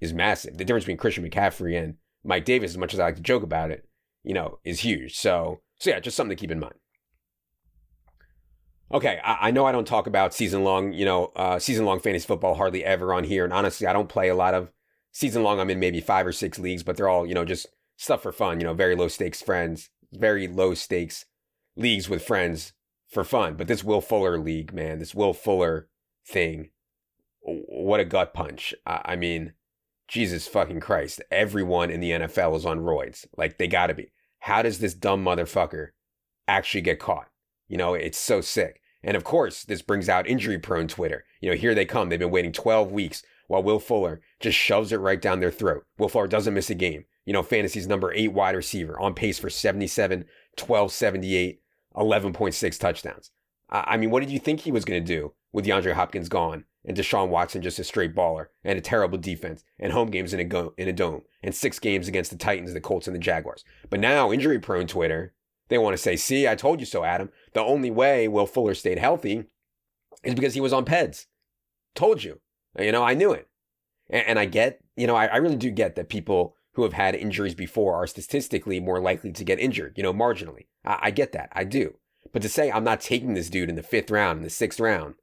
is 0.00 0.12
massive. 0.12 0.56
The 0.56 0.64
difference 0.64 0.84
between 0.84 0.98
Christian 0.98 1.28
McCaffrey 1.28 1.80
and 1.82 1.96
Mike 2.22 2.44
Davis, 2.44 2.72
as 2.72 2.78
much 2.78 2.94
as 2.94 3.00
I 3.00 3.04
like 3.04 3.16
to 3.16 3.22
joke 3.22 3.42
about 3.42 3.70
it, 3.70 3.88
you 4.24 4.34
know, 4.34 4.58
is 4.64 4.80
huge. 4.80 5.16
So, 5.16 5.60
so 5.78 5.90
yeah, 5.90 6.00
just 6.00 6.16
something 6.16 6.36
to 6.36 6.40
keep 6.40 6.50
in 6.50 6.60
mind. 6.60 6.74
Okay, 8.92 9.20
I, 9.24 9.48
I 9.48 9.50
know 9.50 9.64
I 9.66 9.72
don't 9.72 9.86
talk 9.86 10.06
about 10.06 10.34
season 10.34 10.64
long, 10.64 10.92
you 10.92 11.04
know, 11.04 11.32
uh, 11.36 11.58
season 11.58 11.84
long 11.84 12.00
fantasy 12.00 12.26
football 12.26 12.54
hardly 12.54 12.84
ever 12.84 13.12
on 13.12 13.24
here, 13.24 13.44
and 13.44 13.52
honestly, 13.52 13.86
I 13.86 13.92
don't 13.92 14.08
play 14.08 14.28
a 14.28 14.34
lot 14.34 14.54
of 14.54 14.70
season 15.12 15.42
long. 15.42 15.60
I'm 15.60 15.70
in 15.70 15.80
maybe 15.80 16.00
five 16.00 16.26
or 16.26 16.32
six 16.32 16.58
leagues, 16.58 16.82
but 16.82 16.96
they're 16.96 17.08
all, 17.08 17.26
you 17.26 17.34
know, 17.34 17.44
just 17.44 17.66
stuff 17.96 18.22
for 18.22 18.32
fun. 18.32 18.60
You 18.60 18.66
know, 18.66 18.74
very 18.74 18.94
low 18.94 19.08
stakes 19.08 19.42
friends, 19.42 19.90
very 20.12 20.48
low 20.48 20.74
stakes 20.74 21.26
leagues 21.76 22.08
with 22.08 22.24
friends 22.24 22.72
for 23.08 23.24
fun. 23.24 23.54
But 23.54 23.68
this 23.68 23.84
Will 23.84 24.00
Fuller 24.00 24.38
league, 24.38 24.72
man, 24.72 24.98
this 24.98 25.14
Will 25.14 25.32
Fuller 25.32 25.88
thing, 26.26 26.70
what 27.40 28.00
a 28.00 28.04
gut 28.04 28.34
punch. 28.34 28.74
I, 28.86 29.00
I 29.04 29.16
mean, 29.16 29.54
Jesus 30.08 30.46
fucking 30.46 30.80
Christ, 30.80 31.22
everyone 31.30 31.90
in 31.90 32.00
the 32.00 32.10
NFL 32.10 32.56
is 32.56 32.66
on 32.66 32.80
roids. 32.80 33.26
Like 33.36 33.58
they 33.58 33.66
gotta 33.66 33.94
be. 33.94 34.10
How 34.44 34.60
does 34.60 34.78
this 34.78 34.92
dumb 34.92 35.24
motherfucker 35.24 35.92
actually 36.46 36.82
get 36.82 36.98
caught? 36.98 37.28
You 37.66 37.78
know, 37.78 37.94
it's 37.94 38.18
so 38.18 38.42
sick. 38.42 38.82
And 39.02 39.16
of 39.16 39.24
course, 39.24 39.64
this 39.64 39.80
brings 39.80 40.06
out 40.06 40.26
injury 40.26 40.58
prone 40.58 40.86
Twitter. 40.86 41.24
You 41.40 41.48
know, 41.48 41.56
here 41.56 41.74
they 41.74 41.86
come. 41.86 42.10
They've 42.10 42.18
been 42.18 42.30
waiting 42.30 42.52
12 42.52 42.92
weeks 42.92 43.22
while 43.48 43.62
Will 43.62 43.78
Fuller 43.78 44.20
just 44.40 44.58
shoves 44.58 44.92
it 44.92 44.98
right 44.98 45.20
down 45.20 45.40
their 45.40 45.50
throat. 45.50 45.86
Will 45.96 46.10
Fuller 46.10 46.26
doesn't 46.26 46.52
miss 46.52 46.68
a 46.68 46.74
game. 46.74 47.06
You 47.24 47.32
know, 47.32 47.42
fantasy's 47.42 47.86
number 47.86 48.12
eight 48.12 48.34
wide 48.34 48.54
receiver 48.54 49.00
on 49.00 49.14
pace 49.14 49.38
for 49.38 49.48
77, 49.48 50.26
12, 50.56 50.92
78, 50.92 51.62
11.6 51.96 52.78
touchdowns. 52.78 53.30
I 53.70 53.96
mean, 53.96 54.10
what 54.10 54.20
did 54.20 54.30
you 54.30 54.38
think 54.38 54.60
he 54.60 54.72
was 54.72 54.84
going 54.84 55.02
to 55.02 55.06
do 55.06 55.32
with 55.54 55.64
DeAndre 55.64 55.94
Hopkins 55.94 56.28
gone 56.28 56.66
and 56.84 56.96
Deshaun 56.96 57.28
Watson 57.28 57.62
just 57.62 57.78
a 57.78 57.84
straight 57.84 58.14
baller 58.14 58.46
and 58.62 58.78
a 58.78 58.82
terrible 58.82 59.18
defense 59.18 59.64
and 59.78 59.92
home 59.92 60.10
games 60.10 60.34
in 60.34 60.40
a, 60.40 60.44
go- 60.44 60.74
in 60.76 60.88
a 60.88 60.92
dome 60.92 61.22
and 61.42 61.54
six 61.54 61.78
games 61.78 62.08
against 62.08 62.30
the 62.30 62.36
Titans, 62.36 62.72
the 62.72 62.80
Colts, 62.80 63.06
and 63.06 63.14
the 63.14 63.20
Jaguars. 63.20 63.64
But 63.90 64.00
now, 64.00 64.32
injury 64.32 64.58
prone 64.58 64.86
Twitter, 64.86 65.34
they 65.68 65.78
want 65.78 65.94
to 65.94 66.02
say, 66.02 66.16
see, 66.16 66.46
I 66.46 66.54
told 66.54 66.80
you 66.80 66.86
so, 66.86 67.04
Adam. 67.04 67.30
The 67.52 67.62
only 67.62 67.90
way 67.90 68.28
Will 68.28 68.46
Fuller 68.46 68.74
stayed 68.74 68.98
healthy 68.98 69.44
is 70.22 70.34
because 70.34 70.54
he 70.54 70.60
was 70.60 70.72
on 70.72 70.84
PEDs. 70.84 71.26
Told 71.94 72.22
you. 72.22 72.40
You 72.78 72.92
know, 72.92 73.02
I 73.02 73.14
knew 73.14 73.32
it. 73.32 73.48
And, 74.10 74.26
and 74.26 74.38
I 74.38 74.44
get, 74.44 74.80
you 74.96 75.06
know, 75.06 75.16
I, 75.16 75.26
I 75.26 75.36
really 75.36 75.56
do 75.56 75.70
get 75.70 75.96
that 75.96 76.08
people 76.08 76.56
who 76.72 76.82
have 76.82 76.92
had 76.92 77.14
injuries 77.14 77.54
before 77.54 77.94
are 77.94 78.06
statistically 78.06 78.80
more 78.80 79.00
likely 79.00 79.32
to 79.32 79.44
get 79.44 79.60
injured, 79.60 79.94
you 79.96 80.02
know, 80.02 80.12
marginally. 80.12 80.66
I, 80.84 80.98
I 81.02 81.10
get 81.10 81.32
that. 81.32 81.50
I 81.52 81.64
do. 81.64 81.94
But 82.32 82.42
to 82.42 82.48
say 82.48 82.70
I'm 82.70 82.84
not 82.84 83.00
taking 83.00 83.34
this 83.34 83.48
dude 83.48 83.70
in 83.70 83.76
the 83.76 83.82
fifth 83.82 84.10
round, 84.10 84.38
in 84.38 84.44
the 84.44 84.50
sixth 84.50 84.80
round, 84.80 85.14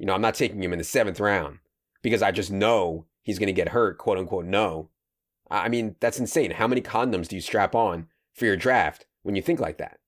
you 0.00 0.06
know, 0.06 0.14
I'm 0.14 0.22
not 0.22 0.34
taking 0.34 0.62
him 0.62 0.72
in 0.72 0.78
the 0.78 0.84
seventh 0.84 1.20
round 1.20 1.58
because 2.00 2.22
I 2.22 2.30
just 2.30 2.50
know 2.50 3.04
he's 3.20 3.38
going 3.38 3.48
to 3.48 3.52
get 3.52 3.68
hurt, 3.68 3.98
quote 3.98 4.16
unquote, 4.16 4.46
no. 4.46 4.88
I 5.50 5.68
mean, 5.68 5.96
that's 6.00 6.18
insane. 6.18 6.52
How 6.52 6.66
many 6.66 6.80
condoms 6.80 7.28
do 7.28 7.36
you 7.36 7.42
strap 7.42 7.74
on 7.74 8.08
for 8.32 8.46
your 8.46 8.56
draft 8.56 9.04
when 9.24 9.36
you 9.36 9.42
think 9.42 9.60
like 9.60 9.76
that? 9.76 9.98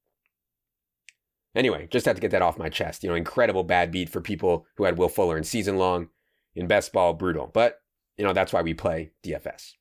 Anyway, 1.55 1.89
just 1.91 2.07
had 2.07 2.17
to 2.17 2.23
get 2.23 2.31
that 2.31 2.41
off 2.41 2.57
my 2.57 2.71
chest. 2.71 3.03
You 3.03 3.11
know, 3.11 3.15
incredible 3.15 3.65
bad 3.65 3.91
beat 3.91 4.09
for 4.09 4.23
people 4.23 4.65
who 4.77 4.85
had 4.85 4.97
Will 4.97 5.11
Fuller 5.11 5.37
in 5.37 5.45
season 5.45 5.77
long, 5.77 6.09
in 6.55 6.67
best 6.67 6.91
ball, 6.95 7.13
brutal. 7.13 7.51
But, 7.53 7.83
you 8.17 8.25
know, 8.25 8.33
that's 8.33 8.55
why 8.55 8.63
we 8.63 8.73
play 8.73 9.13
DFS. 9.23 9.73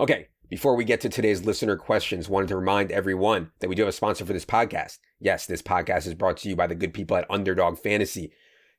Okay, 0.00 0.26
Before 0.48 0.74
we 0.74 0.84
get 0.84 1.00
to 1.02 1.08
today's 1.08 1.44
listener 1.44 1.76
questions, 1.76 2.28
wanted 2.28 2.48
to 2.48 2.56
remind 2.56 2.90
everyone 2.90 3.52
that 3.60 3.68
we 3.68 3.76
do 3.76 3.82
have 3.82 3.88
a 3.88 3.92
sponsor 3.92 4.26
for 4.26 4.32
this 4.32 4.44
podcast. 4.44 4.98
Yes, 5.20 5.46
this 5.46 5.62
podcast 5.62 6.08
is 6.08 6.14
brought 6.14 6.38
to 6.38 6.48
you 6.48 6.56
by 6.56 6.66
the 6.66 6.74
good 6.74 6.92
people 6.92 7.16
at 7.16 7.28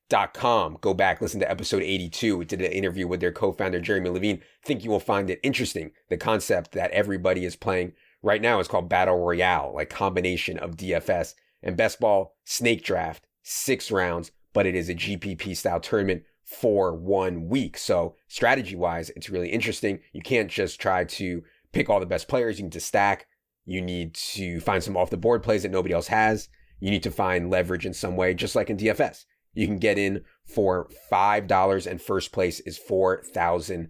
underdogfantasy.com. 0.09 0.77
Go 0.81 0.93
back, 0.93 1.21
listen 1.21 1.39
to 1.39 1.49
episode 1.49 1.83
82. 1.83 2.37
We 2.37 2.45
did 2.45 2.61
an 2.61 2.71
interview 2.71 3.07
with 3.07 3.19
their 3.19 3.31
co-founder, 3.31 3.79
Jeremy 3.79 4.09
Levine. 4.09 4.41
Think 4.63 4.83
you 4.83 4.89
will 4.89 4.99
find 4.99 5.29
it 5.29 5.39
interesting. 5.43 5.91
The 6.09 6.17
concept 6.17 6.71
that 6.73 6.91
everybody 6.91 7.45
is 7.45 7.55
playing 7.55 7.93
right 8.21 8.41
now 8.41 8.59
is 8.59 8.67
called 8.67 8.89
Battle 8.89 9.17
Royale, 9.17 9.73
like 9.73 9.89
combination 9.89 10.57
of 10.57 10.77
DFS 10.77 11.35
and 11.61 11.77
best 11.77 11.99
ball, 11.99 12.35
snake 12.43 12.83
draft, 12.83 13.25
six 13.43 13.91
rounds, 13.91 14.31
but 14.53 14.65
it 14.65 14.75
is 14.75 14.89
a 14.89 14.95
GPP 14.95 15.55
style 15.55 15.79
tournament 15.79 16.23
for 16.43 16.95
one 16.95 17.47
week. 17.47 17.77
So 17.77 18.15
strategy 18.27 18.75
wise, 18.75 19.09
it's 19.15 19.29
really 19.29 19.49
interesting. 19.49 19.99
You 20.13 20.21
can't 20.21 20.49
just 20.49 20.79
try 20.79 21.03
to 21.05 21.43
pick 21.71 21.89
all 21.89 21.99
the 21.99 22.05
best 22.05 22.27
players. 22.27 22.59
You 22.59 22.65
need 22.65 22.73
to 22.73 22.79
stack. 22.79 23.27
You 23.65 23.81
need 23.81 24.13
to 24.13 24.59
find 24.59 24.83
some 24.83 24.95
off 24.95 25.09
the 25.09 25.17
board 25.17 25.41
plays 25.41 25.63
that 25.63 25.71
nobody 25.71 25.93
else 25.93 26.07
has. 26.07 26.49
You 26.79 26.91
need 26.91 27.03
to 27.03 27.11
find 27.11 27.49
leverage 27.49 27.85
in 27.85 27.93
some 27.93 28.15
way, 28.15 28.35
just 28.35 28.55
like 28.55 28.69
in 28.69 28.77
DFS. 28.77 29.25
You 29.55 29.65
can 29.65 29.79
get 29.79 29.97
in 29.97 30.23
for 30.45 30.87
$5 31.11 31.87
and 31.87 32.01
first 32.01 32.31
place 32.31 32.59
is 32.59 32.77
$4,000 32.77 33.89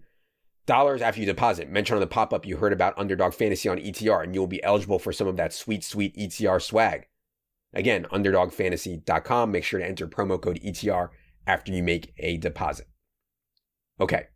after 0.68 1.20
you 1.20 1.26
deposit. 1.26 1.68
Mention 1.68 1.94
on 1.94 2.00
the 2.00 2.06
pop 2.06 2.32
up 2.32 2.46
you 2.46 2.56
heard 2.56 2.72
about 2.72 2.98
Underdog 2.98 3.34
Fantasy 3.34 3.68
on 3.68 3.78
ETR, 3.78 4.22
and 4.22 4.34
you'll 4.34 4.46
be 4.46 4.64
eligible 4.64 4.98
for 4.98 5.12
some 5.12 5.26
of 5.26 5.36
that 5.36 5.52
sweet, 5.52 5.84
sweet 5.84 6.16
ETR 6.16 6.62
swag. 6.62 7.08
Again, 7.74 8.06
underdogfantasy.com. 8.10 9.50
Make 9.50 9.64
sure 9.64 9.80
to 9.80 9.86
enter 9.86 10.06
promo 10.06 10.40
code 10.40 10.60
ETR 10.64 11.10
after 11.46 11.72
you 11.72 11.82
make 11.82 12.14
a 12.18 12.38
deposit. 12.38 12.86
Okay, 14.00 14.26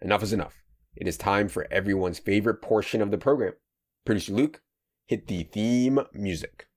enough 0.00 0.22
is 0.22 0.32
enough. 0.32 0.62
It 0.96 1.06
is 1.06 1.16
time 1.16 1.48
for 1.48 1.66
everyone's 1.70 2.18
favorite 2.18 2.62
portion 2.62 3.02
of 3.02 3.10
the 3.10 3.18
program. 3.18 3.52
Producer 4.04 4.32
Luke, 4.32 4.62
hit 5.06 5.26
the 5.26 5.44
theme 5.44 6.00
music. 6.12 6.68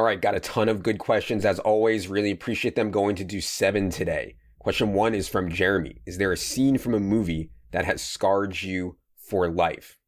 All 0.00 0.06
right, 0.06 0.18
got 0.18 0.34
a 0.34 0.40
ton 0.40 0.70
of 0.70 0.82
good 0.82 0.98
questions 0.98 1.44
as 1.44 1.58
always. 1.58 2.08
Really 2.08 2.30
appreciate 2.30 2.74
them. 2.74 2.90
Going 2.90 3.16
to 3.16 3.22
do 3.22 3.38
seven 3.38 3.90
today. 3.90 4.36
Question 4.58 4.94
one 4.94 5.14
is 5.14 5.28
from 5.28 5.50
Jeremy. 5.50 6.00
Is 6.06 6.16
there 6.16 6.32
a 6.32 6.38
scene 6.38 6.78
from 6.78 6.94
a 6.94 6.98
movie 6.98 7.50
that 7.72 7.84
has 7.84 8.00
scarred 8.00 8.62
you 8.62 8.96
for 9.18 9.50
life? 9.50 9.98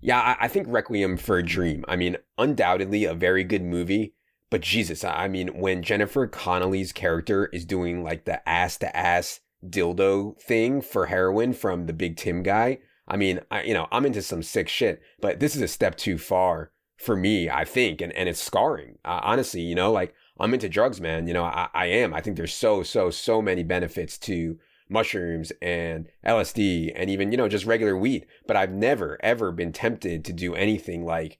Yeah, 0.00 0.34
I, 0.40 0.48
think 0.48 0.66
Requiem 0.68 1.16
for 1.16 1.38
a 1.38 1.44
Dream. 1.44 1.84
I 1.86 1.94
mean, 1.94 2.16
undoubtedly 2.38 3.04
a 3.04 3.14
very 3.14 3.44
good 3.44 3.62
movie, 3.62 4.14
but 4.50 4.62
Jesus, 4.62 5.04
I 5.04 5.28
mean, 5.28 5.60
when 5.60 5.84
Jennifer 5.84 6.26
Connelly's 6.26 6.90
character 6.92 7.46
is 7.52 7.64
doing 7.64 8.02
like 8.02 8.24
the 8.24 8.46
ass 8.48 8.78
to 8.78 8.96
ass 8.96 9.38
dildo 9.64 10.40
thing 10.40 10.82
for 10.82 11.06
heroin 11.06 11.52
from 11.52 11.86
the 11.86 11.92
Big 11.92 12.16
Tim 12.16 12.42
guy, 12.42 12.78
I 13.06 13.16
mean, 13.16 13.42
I, 13.48 13.62
you 13.62 13.74
know, 13.74 13.86
I'm 13.92 14.06
into 14.06 14.22
some 14.22 14.42
sick 14.42 14.68
shit, 14.68 15.00
but 15.20 15.38
this 15.38 15.54
is 15.54 15.62
a 15.62 15.68
step 15.68 15.96
too 15.96 16.18
far 16.18 16.72
for 16.98 17.16
me, 17.16 17.48
I 17.48 17.64
think, 17.64 18.00
and, 18.00 18.12
and 18.12 18.28
it's 18.28 18.42
scarring. 18.42 18.98
Uh, 19.04 19.20
honestly, 19.22 19.62
you 19.62 19.74
know, 19.74 19.90
like 19.92 20.14
I'm 20.38 20.52
into 20.52 20.68
drugs, 20.68 21.00
man. 21.00 21.26
You 21.26 21.34
know, 21.34 21.44
I, 21.44 21.68
I 21.72 21.86
am. 21.86 22.12
I 22.12 22.20
think 22.20 22.36
there's 22.36 22.52
so, 22.52 22.82
so, 22.82 23.08
so 23.10 23.40
many 23.40 23.62
benefits 23.62 24.18
to 24.18 24.58
mushrooms 24.88 25.52
and 25.62 26.08
LSD 26.26 26.92
and 26.94 27.08
even, 27.08 27.30
you 27.30 27.38
know, 27.38 27.48
just 27.48 27.66
regular 27.66 27.96
weed. 27.96 28.26
But 28.46 28.56
I've 28.56 28.72
never, 28.72 29.18
ever 29.22 29.52
been 29.52 29.72
tempted 29.72 30.24
to 30.24 30.32
do 30.32 30.54
anything 30.54 31.04
like 31.04 31.38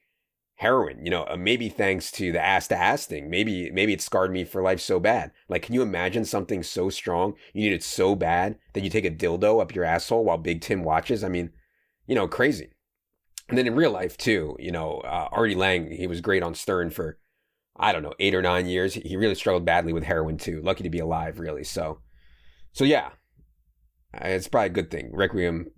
heroin, 0.56 1.04
you 1.04 1.10
know, 1.10 1.24
uh, 1.28 1.36
maybe 1.36 1.68
thanks 1.68 2.10
to 2.12 2.30
the 2.32 2.44
ass 2.44 2.68
to 2.68 2.76
ass 2.76 3.06
thing. 3.06 3.28
Maybe, 3.28 3.70
maybe 3.72 3.92
it 3.92 4.00
scarred 4.00 4.32
me 4.32 4.44
for 4.44 4.62
life 4.62 4.80
so 4.80 5.00
bad. 5.00 5.32
Like, 5.48 5.62
can 5.62 5.74
you 5.74 5.82
imagine 5.82 6.24
something 6.24 6.62
so 6.62 6.88
strong? 6.88 7.34
You 7.52 7.62
need 7.62 7.74
it 7.74 7.82
so 7.82 8.14
bad 8.14 8.58
that 8.74 8.84
you 8.84 8.90
take 8.90 9.04
a 9.04 9.10
dildo 9.10 9.60
up 9.60 9.74
your 9.74 9.84
asshole 9.84 10.24
while 10.24 10.38
Big 10.38 10.60
Tim 10.60 10.84
watches? 10.84 11.24
I 11.24 11.28
mean, 11.28 11.50
you 12.06 12.14
know, 12.14 12.28
crazy. 12.28 12.70
And 13.48 13.56
then 13.56 13.66
in 13.66 13.74
real 13.74 13.90
life 13.90 14.16
too, 14.16 14.56
you 14.58 14.70
know, 14.70 14.98
uh, 14.98 15.28
Artie 15.32 15.54
Lange, 15.54 15.90
he 15.90 16.06
was 16.06 16.20
great 16.20 16.42
on 16.42 16.54
Stern 16.54 16.90
for, 16.90 17.18
I 17.76 17.92
don't 17.92 18.02
know, 18.02 18.14
eight 18.18 18.34
or 18.34 18.42
nine 18.42 18.66
years. 18.66 18.94
He 18.94 19.16
really 19.16 19.34
struggled 19.34 19.64
badly 19.64 19.92
with 19.92 20.04
heroin 20.04 20.36
too. 20.36 20.60
Lucky 20.62 20.82
to 20.82 20.90
be 20.90 20.98
alive, 20.98 21.38
really. 21.38 21.64
So, 21.64 22.00
so 22.72 22.84
yeah, 22.84 23.10
it's 24.12 24.48
probably 24.48 24.66
a 24.66 24.70
good 24.70 24.90
thing. 24.90 25.10
Requiem, 25.12 25.70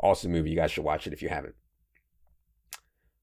awesome 0.00 0.32
movie. 0.32 0.50
You 0.50 0.56
guys 0.56 0.70
should 0.70 0.84
watch 0.84 1.06
it 1.06 1.12
if 1.12 1.22
you 1.22 1.28
haven't. 1.28 1.54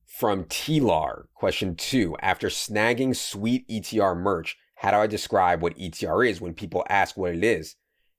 From 0.06 0.46
T-Lar, 0.50 1.30
question 1.34 1.76
two. 1.76 2.16
After 2.22 2.48
snagging 2.48 3.16
sweet 3.16 3.68
ETR 3.68 4.16
merch, 4.16 4.58
how 4.76 4.92
do 4.92 4.98
I 4.98 5.08
describe 5.08 5.62
what 5.62 5.78
ETR 5.78 6.30
is 6.30 6.42
when 6.42 6.54
people 6.54 6.86
ask 6.90 7.16
what 7.16 7.34
it 7.34 7.44
is? 7.44 7.76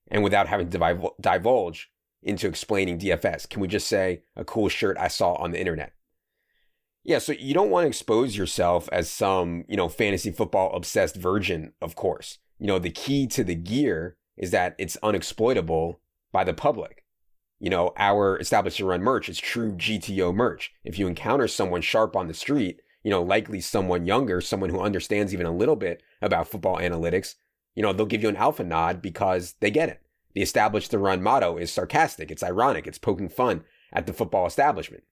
And 0.09 0.23
without 0.23 0.47
having 0.47 0.69
to 0.69 1.11
divulge 1.21 1.89
into 2.25 2.47
explaining 2.47 2.99
DFS, 2.99 3.47
can 3.47 3.61
we 3.61 3.67
just 3.67 3.87
say 3.87 4.23
a 4.35 4.43
cool 4.43 4.67
shirt 4.67 4.97
I 4.99 5.07
saw 5.07 5.35
on 5.35 5.51
the 5.51 5.59
internet? 5.59 5.93
Yeah, 7.03 7.19
so 7.19 7.33
you 7.33 7.53
don't 7.53 7.69
want 7.69 7.83
to 7.83 7.87
expose 7.87 8.35
yourself 8.35 8.89
as 8.91 9.09
some, 9.09 9.63
you 9.69 9.77
know, 9.77 9.87
fantasy 9.87 10.31
football 10.31 10.75
obsessed 10.75 11.15
virgin, 11.15 11.73
of 11.79 11.95
course. 11.95 12.39
You 12.57 12.65
know, 12.65 12.79
the 12.79 12.89
key 12.89 13.27
to 13.27 13.43
the 13.43 13.53
gear 13.53 14.17
is 14.37 14.49
that 14.51 14.75
it's 14.79 14.97
unexploitable 15.03 15.97
by 16.31 16.43
the 16.43 16.53
public. 16.53 17.03
You 17.59 17.69
know, 17.69 17.93
our 17.95 18.39
established 18.39 18.79
run 18.79 19.01
merch 19.01 19.29
is 19.29 19.37
true 19.37 19.73
GTO 19.73 20.33
merch. 20.33 20.73
If 20.83 20.97
you 20.97 21.07
encounter 21.07 21.47
someone 21.47 21.81
sharp 21.81 22.15
on 22.15 22.27
the 22.27 22.33
street, 22.33 22.81
you 23.03 23.11
know, 23.11 23.21
likely 23.21 23.61
someone 23.61 24.07
younger, 24.07 24.41
someone 24.41 24.71
who 24.71 24.81
understands 24.81 25.31
even 25.31 25.45
a 25.45 25.55
little 25.55 25.75
bit 25.75 26.01
about 26.23 26.47
football 26.47 26.77
analytics, 26.77 27.35
you 27.75 27.83
know, 27.83 27.93
they'll 27.93 28.07
give 28.07 28.23
you 28.23 28.29
an 28.29 28.35
alpha 28.35 28.63
nod 28.63 29.01
because 29.01 29.53
they 29.59 29.69
get 29.69 29.89
it. 29.89 30.01
The 30.35 30.41
established 30.41 30.91
the 30.91 30.99
run 30.99 31.23
motto 31.23 31.57
is 31.57 31.71
sarcastic, 31.71 32.29
it's 32.29 32.43
ironic, 32.43 32.85
it's 32.85 32.97
poking 32.97 33.29
fun 33.29 33.63
at 33.91 34.05
the 34.05 34.13
football 34.13 34.45
establishment. 34.45 35.03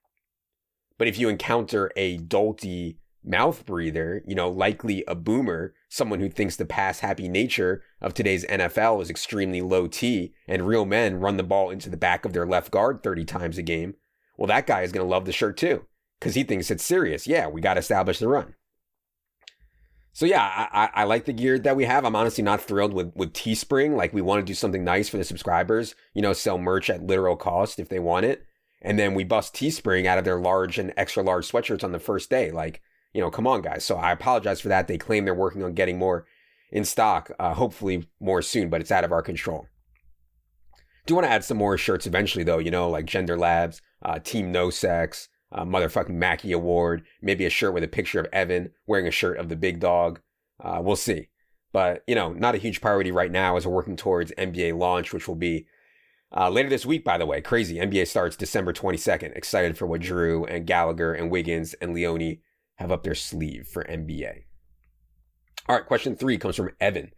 But 0.98 1.08
if 1.08 1.18
you 1.18 1.30
encounter 1.30 1.92
a 1.96 2.18
dolty 2.20 2.98
mouth 3.24 3.65
breather, 3.65 4.22
you 4.27 4.36
know, 4.36 4.50
likely 4.50 5.03
a 5.08 5.15
boomer, 5.15 5.74
someone 5.88 6.20
who 6.20 6.30
thinks 6.30 6.58
the 6.58 6.65
pass 6.65 7.00
happy 7.00 7.30
nature 7.30 7.82
of 8.01 8.13
today's 8.13 8.46
NFL 8.46 9.01
is 9.01 9.10
extremely 9.10 9.62
low 9.62 9.88
T 9.88 10.34
and 10.46 10.68
real 10.68 10.86
men 10.86 11.20
run 11.20 11.38
the 11.38 11.44
ball 11.44 11.70
into 11.70 11.89
the 11.89 11.98
back 11.98 12.25
of 12.25 12.34
their 12.34 12.46
left 12.46 12.70
guard 12.70 13.01
30 13.01 13.24
times 13.24 13.58
a 13.58 13.63
game, 13.63 13.96
well, 14.38 14.48
that 14.48 14.68
guy 14.68 14.82
is 14.82 14.92
going 14.92 15.06
to 15.06 15.10
love 15.10 15.25
the 15.25 15.32
shirt 15.32 15.56
too 15.56 15.86
because 16.20 16.36
he 16.36 16.44
thinks 16.44 16.70
it's 16.70 16.84
serious. 16.84 17.27
Yeah, 17.27 17.48
we 17.48 17.62
got 17.62 17.75
to 17.75 17.80
establish 17.80 18.20
the 18.20 18.27
run. 18.27 18.56
So 20.15 20.27
yeah, 20.27 20.67
I, 20.72 20.89
I, 20.93 21.03
like 21.05 21.25
the 21.25 21.34
gear 21.34 21.58
that 21.58 21.75
we 21.75 21.86
have. 21.86 22.05
I'm 22.05 22.15
honestly 22.15 22.43
not 22.43 22.62
thrilled 22.62 22.93
with 22.93 23.12
with 23.15 23.34
Teespring. 23.34 23.96
Like 23.96 24.13
we 24.13 24.22
want 24.22 24.39
to 24.39 24.50
do 24.50 24.53
something 24.53 24.84
nice 24.84 25.10
for 25.10 25.17
the 25.17 25.24
subscribers. 25.24 25.96
You 26.13 26.22
know, 26.22 26.34
sell 26.34 26.60
merch 26.60 26.91
at 26.91 27.05
literal 27.05 27.36
cost 27.36 27.79
if 27.79 27.89
they 27.89 27.98
want 27.98 28.27
it, 28.27 28.46
and 28.84 29.00
then 29.00 29.15
we 29.15 29.24
bust 29.24 29.55
Teespring 29.55 30.05
out 30.05 30.20
of 30.20 30.24
their 30.24 30.39
large 30.39 30.77
and 30.77 30.93
extra 30.98 31.24
large 31.24 31.51
sweatshirts 31.51 31.84
on 31.84 31.93
the 31.93 32.00
first 32.00 32.29
day. 32.29 32.51
Like 32.51 32.82
you 33.13 33.22
know, 33.22 33.32
come 33.32 33.48
on, 33.48 33.63
guys. 33.63 33.84
So 33.84 33.96
I 33.96 34.12
apologize 34.12 34.62
for 34.62 34.70
that. 34.70 34.88
They 34.88 35.00
claim 35.00 35.25
they're 35.25 35.34
working 35.34 35.63
on 35.63 35.74
getting 35.74 35.98
more 35.98 36.25
in 36.72 36.86
stock, 36.86 37.32
uh, 37.39 37.53
hopefully 37.53 38.08
more 38.20 38.41
soon, 38.41 38.70
but 38.70 38.82
it's 38.82 38.91
out 38.91 39.03
of 39.03 39.12
our 39.12 39.22
control. 39.22 39.67
Do 41.05 41.15
want 41.15 41.25
to 41.25 41.32
add 41.32 41.43
some 41.43 41.58
more 41.58 41.77
shirts 41.77 42.08
eventually, 42.08 42.43
though, 42.43 42.58
you 42.60 42.72
know, 42.72 42.89
like 42.89 43.05
Gender 43.05 43.38
Labs, 43.38 43.82
uh, 44.03 44.20
Team 44.20 44.51
No 44.51 44.70
Sex, 44.70 45.27
uh, 45.53 45.63
motherfucking 45.63 46.10
Mackey 46.10 46.51
Award, 46.51 47.03
maybe 47.22 47.45
a 47.45 47.50
shirt 47.50 47.74
with 47.74 47.83
a 47.83 47.88
picture 47.88 48.19
of 48.19 48.27
Evan 48.33 48.72
wearing 48.88 49.07
a 49.07 49.12
shirt 49.12 49.38
of 49.38 49.50
the 49.50 49.55
big 49.55 49.79
dog. 49.79 50.19
Uh, 50.60 50.81
we'll 50.81 50.95
see. 50.95 51.29
But, 51.72 52.03
you 52.07 52.15
know, 52.15 52.33
not 52.33 52.55
a 52.55 52.60
huge 52.60 52.81
priority 52.81 53.12
right 53.12 53.31
now 53.31 53.55
as 53.55 53.65
we're 53.65 53.74
working 53.74 53.95
towards 53.95 54.31
NBA 54.38 54.77
launch, 54.77 55.13
which 55.13 55.27
will 55.27 55.36
be 55.36 55.67
uh, 56.36 56.50
later 56.50 56.69
this 56.69 56.86
week, 56.86 57.03
by 57.03 57.17
the 57.17 57.25
way. 57.25 57.41
Crazy. 57.41 57.75
NBA 57.75 58.07
starts 58.07 58.36
December 58.36 58.74
22nd. 58.74 59.36
Excited 59.36 59.77
for 59.77 59.86
what 59.86 60.01
Drew 60.01 60.45
and 60.45 60.65
Gallagher 60.65 61.13
and 61.13 61.31
Wiggins 61.31 61.74
and 61.75 61.93
Leone 61.93 62.38
have 62.75 62.91
up 62.91 63.03
their 63.03 63.15
sleeve 63.15 63.67
for 63.67 63.83
NBA. 63.83 64.43
All 65.69 65.75
right, 65.75 65.86
question 65.86 66.15
three 66.15 66.38
comes 66.38 66.55
from 66.55 66.72
Evan. 66.81 67.12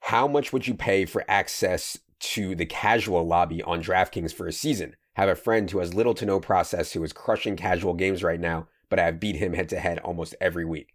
How 0.00 0.28
much 0.28 0.52
would 0.52 0.66
you 0.66 0.74
pay 0.74 1.04
for 1.04 1.24
access 1.28 1.98
to 2.20 2.54
the 2.54 2.66
casual 2.66 3.26
lobby 3.26 3.62
on 3.62 3.82
DraftKings 3.82 4.34
for 4.34 4.46
a 4.46 4.52
season? 4.52 4.96
I 5.18 5.22
have 5.22 5.30
a 5.30 5.34
friend 5.34 5.68
who 5.68 5.80
has 5.80 5.94
little 5.94 6.14
to 6.14 6.24
no 6.24 6.38
process 6.38 6.92
who 6.92 7.02
is 7.02 7.12
crushing 7.12 7.56
casual 7.56 7.92
games 7.92 8.22
right 8.22 8.38
now, 8.38 8.68
but 8.88 9.00
I 9.00 9.04
have 9.04 9.18
beat 9.18 9.34
him 9.34 9.52
head 9.52 9.68
to 9.70 9.80
head 9.80 9.98
almost 9.98 10.36
every 10.40 10.64
week. 10.64 10.94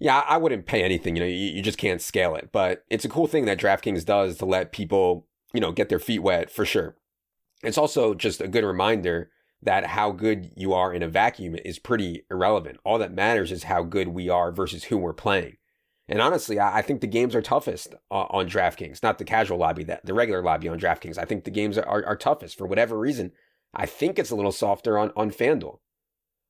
Yeah, 0.00 0.24
I 0.28 0.38
wouldn't 0.38 0.66
pay 0.66 0.82
anything. 0.82 1.14
You 1.14 1.20
know, 1.20 1.28
you, 1.28 1.36
you 1.36 1.62
just 1.62 1.78
can't 1.78 2.02
scale 2.02 2.34
it. 2.34 2.50
But 2.50 2.84
it's 2.90 3.04
a 3.04 3.08
cool 3.08 3.28
thing 3.28 3.44
that 3.44 3.60
DraftKings 3.60 4.04
does 4.04 4.38
to 4.38 4.44
let 4.44 4.72
people, 4.72 5.28
you 5.54 5.60
know, 5.60 5.70
get 5.70 5.88
their 5.88 6.00
feet 6.00 6.18
wet 6.18 6.50
for 6.50 6.64
sure. 6.64 6.96
It's 7.62 7.78
also 7.78 8.12
just 8.12 8.40
a 8.40 8.48
good 8.48 8.64
reminder 8.64 9.30
that 9.62 9.86
how 9.86 10.10
good 10.10 10.50
you 10.56 10.72
are 10.72 10.92
in 10.92 11.04
a 11.04 11.08
vacuum 11.08 11.54
is 11.64 11.78
pretty 11.78 12.24
irrelevant. 12.28 12.78
All 12.84 12.98
that 12.98 13.14
matters 13.14 13.52
is 13.52 13.62
how 13.62 13.84
good 13.84 14.08
we 14.08 14.28
are 14.28 14.50
versus 14.50 14.84
who 14.84 14.98
we're 14.98 15.12
playing. 15.12 15.58
And 16.08 16.20
honestly, 16.20 16.60
I, 16.60 16.82
think 16.82 17.00
the 17.00 17.08
games 17.08 17.34
are 17.34 17.42
toughest 17.42 17.94
uh, 18.12 18.26
on 18.30 18.48
DraftKings, 18.48 19.02
not 19.02 19.18
the 19.18 19.24
casual 19.24 19.58
lobby, 19.58 19.82
that 19.84 20.06
the 20.06 20.14
regular 20.14 20.40
lobby 20.40 20.68
on 20.68 20.78
DraftKings. 20.78 21.18
I 21.18 21.24
think 21.24 21.44
the 21.44 21.50
games 21.50 21.76
are, 21.76 21.86
are, 21.86 22.06
are 22.06 22.16
toughest 22.16 22.56
for 22.56 22.66
whatever 22.66 22.96
reason. 22.96 23.32
I 23.74 23.86
think 23.86 24.18
it's 24.18 24.30
a 24.30 24.36
little 24.36 24.52
softer 24.52 24.98
on, 24.98 25.10
on 25.16 25.32
FanDuel. 25.32 25.78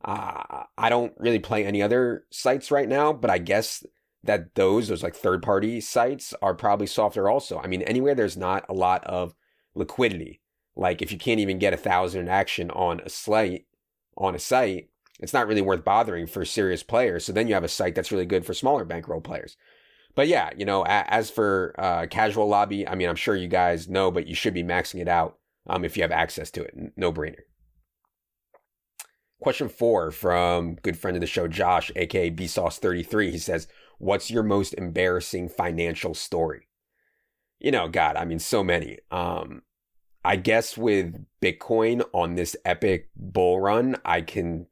Uh, 0.04 0.64
I 0.76 0.90
don't 0.90 1.14
really 1.16 1.38
play 1.38 1.64
any 1.64 1.80
other 1.80 2.26
sites 2.30 2.70
right 2.70 2.88
now, 2.88 3.14
but 3.14 3.30
I 3.30 3.38
guess 3.38 3.82
that 4.22 4.54
those, 4.56 4.88
those 4.88 5.02
like 5.02 5.16
third 5.16 5.42
party 5.42 5.80
sites 5.80 6.34
are 6.42 6.54
probably 6.54 6.86
softer 6.86 7.30
also. 7.30 7.58
I 7.58 7.66
mean, 7.66 7.82
anywhere 7.82 8.14
there's 8.14 8.36
not 8.36 8.66
a 8.68 8.74
lot 8.74 9.04
of 9.04 9.34
liquidity, 9.74 10.42
like 10.76 11.00
if 11.00 11.10
you 11.10 11.18
can't 11.18 11.40
even 11.40 11.58
get 11.58 11.72
a 11.72 11.78
thousand 11.78 12.22
in 12.22 12.28
action 12.28 12.70
on 12.70 13.00
a 13.00 13.08
site, 13.08 13.64
on 14.18 14.34
a 14.34 14.38
site, 14.38 14.90
it's 15.20 15.32
not 15.32 15.46
really 15.46 15.62
worth 15.62 15.84
bothering 15.84 16.26
for 16.26 16.44
serious 16.44 16.82
players. 16.82 17.24
So 17.24 17.32
then 17.32 17.48
you 17.48 17.54
have 17.54 17.64
a 17.64 17.68
site 17.68 17.94
that's 17.94 18.12
really 18.12 18.26
good 18.26 18.44
for 18.44 18.54
smaller 18.54 18.84
bankroll 18.84 19.20
players. 19.20 19.56
But 20.14 20.28
yeah, 20.28 20.50
you 20.56 20.64
know, 20.64 20.84
as 20.86 21.30
for 21.30 21.74
uh, 21.78 22.06
casual 22.10 22.48
lobby, 22.48 22.88
I 22.88 22.94
mean, 22.94 23.08
I'm 23.08 23.16
sure 23.16 23.36
you 23.36 23.48
guys 23.48 23.88
know, 23.88 24.10
but 24.10 24.26
you 24.26 24.34
should 24.34 24.54
be 24.54 24.62
maxing 24.62 25.00
it 25.00 25.08
out 25.08 25.38
um, 25.66 25.84
if 25.84 25.96
you 25.96 26.02
have 26.02 26.12
access 26.12 26.50
to 26.52 26.62
it. 26.62 26.74
No 26.96 27.12
brainer. 27.12 27.42
Question 29.40 29.68
four 29.68 30.10
from 30.10 30.76
good 30.76 30.98
friend 30.98 31.16
of 31.16 31.20
the 31.20 31.26
show, 31.26 31.46
Josh, 31.46 31.90
aka 31.94 32.30
BSauce33. 32.30 33.30
He 33.30 33.38
says, 33.38 33.68
What's 33.98 34.30
your 34.30 34.42
most 34.42 34.72
embarrassing 34.74 35.50
financial 35.50 36.14
story? 36.14 36.68
You 37.58 37.70
know, 37.70 37.88
God, 37.88 38.16
I 38.16 38.24
mean, 38.24 38.38
so 38.38 38.64
many. 38.64 38.98
Um, 39.10 39.62
I 40.24 40.36
guess 40.36 40.76
with 40.76 41.24
Bitcoin 41.42 42.04
on 42.12 42.34
this 42.34 42.56
epic 42.64 43.10
bull 43.14 43.60
run, 43.60 43.96
I 44.04 44.22
can 44.22 44.66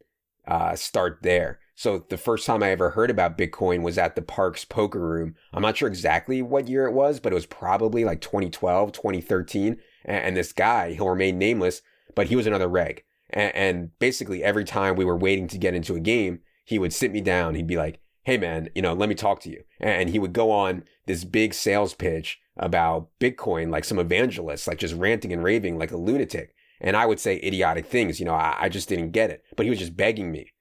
uh, 0.46 0.76
start 0.76 1.18
there. 1.22 1.58
So 1.76 2.04
the 2.08 2.16
first 2.16 2.46
time 2.46 2.62
I 2.62 2.70
ever 2.70 2.90
heard 2.90 3.10
about 3.10 3.36
Bitcoin 3.36 3.82
was 3.82 3.98
at 3.98 4.14
the 4.14 4.22
Parx 4.22 4.68
Poker 4.68 5.00
Room. 5.00 5.34
I'm 5.52 5.62
not 5.62 5.76
sure 5.76 5.88
exactly 5.88 6.40
what 6.40 6.68
year 6.68 6.86
it 6.86 6.92
was, 6.92 7.18
but 7.18 7.32
it 7.32 7.34
was 7.34 7.46
probably 7.46 8.04
like 8.04 8.20
2012, 8.20 8.92
2013. 8.92 9.78
And, 10.04 10.36
this 10.36 10.52
guy, 10.52 10.92
he'll 10.92 11.08
remain 11.08 11.38
nameless, 11.38 11.82
but 12.14 12.28
he 12.28 12.36
was 12.36 12.46
another 12.46 12.68
reg. 12.68 13.04
And, 13.30 13.98
basically 13.98 14.44
every 14.44 14.64
time 14.64 14.94
we 14.94 15.04
were 15.04 15.16
waiting 15.16 15.48
to 15.48 15.58
get 15.58 15.74
into 15.74 15.96
a 15.96 16.00
game, 16.00 16.40
he 16.64 16.78
would 16.78 16.92
sit 16.92 17.10
me 17.10 17.20
down. 17.20 17.54
He'd 17.54 17.66
be 17.66 17.76
like, 17.76 18.00
Hey 18.22 18.38
man, 18.38 18.70
you 18.74 18.80
know, 18.80 18.94
let 18.94 19.08
me 19.08 19.14
talk 19.14 19.40
to 19.40 19.50
you. 19.50 19.64
And 19.80 20.08
he 20.08 20.18
would 20.18 20.32
go 20.32 20.50
on 20.50 20.84
this 21.06 21.24
big 21.24 21.52
sales 21.52 21.92
pitch 21.92 22.40
about 22.56 23.08
Bitcoin, 23.20 23.70
like 23.70 23.84
some 23.84 23.98
evangelist, 23.98 24.66
like 24.66 24.78
just 24.78 24.94
ranting 24.94 25.32
and 25.32 25.42
raving 25.42 25.78
like 25.78 25.90
a 25.90 25.96
lunatic. 25.96 26.54
And 26.80 26.96
I 26.96 27.06
would 27.06 27.20
say 27.20 27.40
idiotic 27.42 27.86
things. 27.86 28.18
You 28.20 28.26
know, 28.26 28.34
I, 28.34 28.56
I 28.60 28.68
just 28.68 28.88
didn't 28.88 29.12
get 29.12 29.30
it. 29.30 29.42
But 29.56 29.64
he 29.64 29.70
was 29.70 29.78
just 29.78 29.96
begging 29.96 30.30
me 30.30 30.52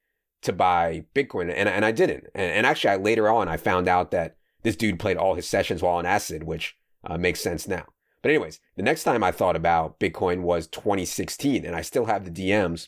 to 0.41 0.53
buy 0.53 1.05
Bitcoin, 1.15 1.53
and 1.53 1.69
and 1.69 1.85
I 1.85 1.91
didn't. 1.91 2.25
And, 2.35 2.51
and 2.51 2.65
actually, 2.65 2.91
I, 2.91 2.95
later 2.97 3.29
on, 3.29 3.47
I 3.47 3.57
found 3.57 3.87
out 3.87 4.11
that 4.11 4.35
this 4.63 4.75
dude 4.75 4.99
played 4.99 5.17
all 5.17 5.35
his 5.35 5.47
sessions 5.47 5.81
while 5.81 5.95
on 5.95 6.05
acid, 6.05 6.43
which 6.43 6.75
uh, 7.03 7.17
makes 7.17 7.41
sense 7.41 7.67
now. 7.67 7.85
But 8.21 8.29
anyways, 8.29 8.59
the 8.77 8.83
next 8.83 9.03
time 9.03 9.23
I 9.23 9.31
thought 9.31 9.55
about 9.55 9.99
Bitcoin 9.99 10.41
was 10.41 10.67
2016, 10.67 11.65
and 11.65 11.75
I 11.75 11.81
still 11.81 12.05
have 12.05 12.23
the 12.23 12.31
DMs 12.31 12.87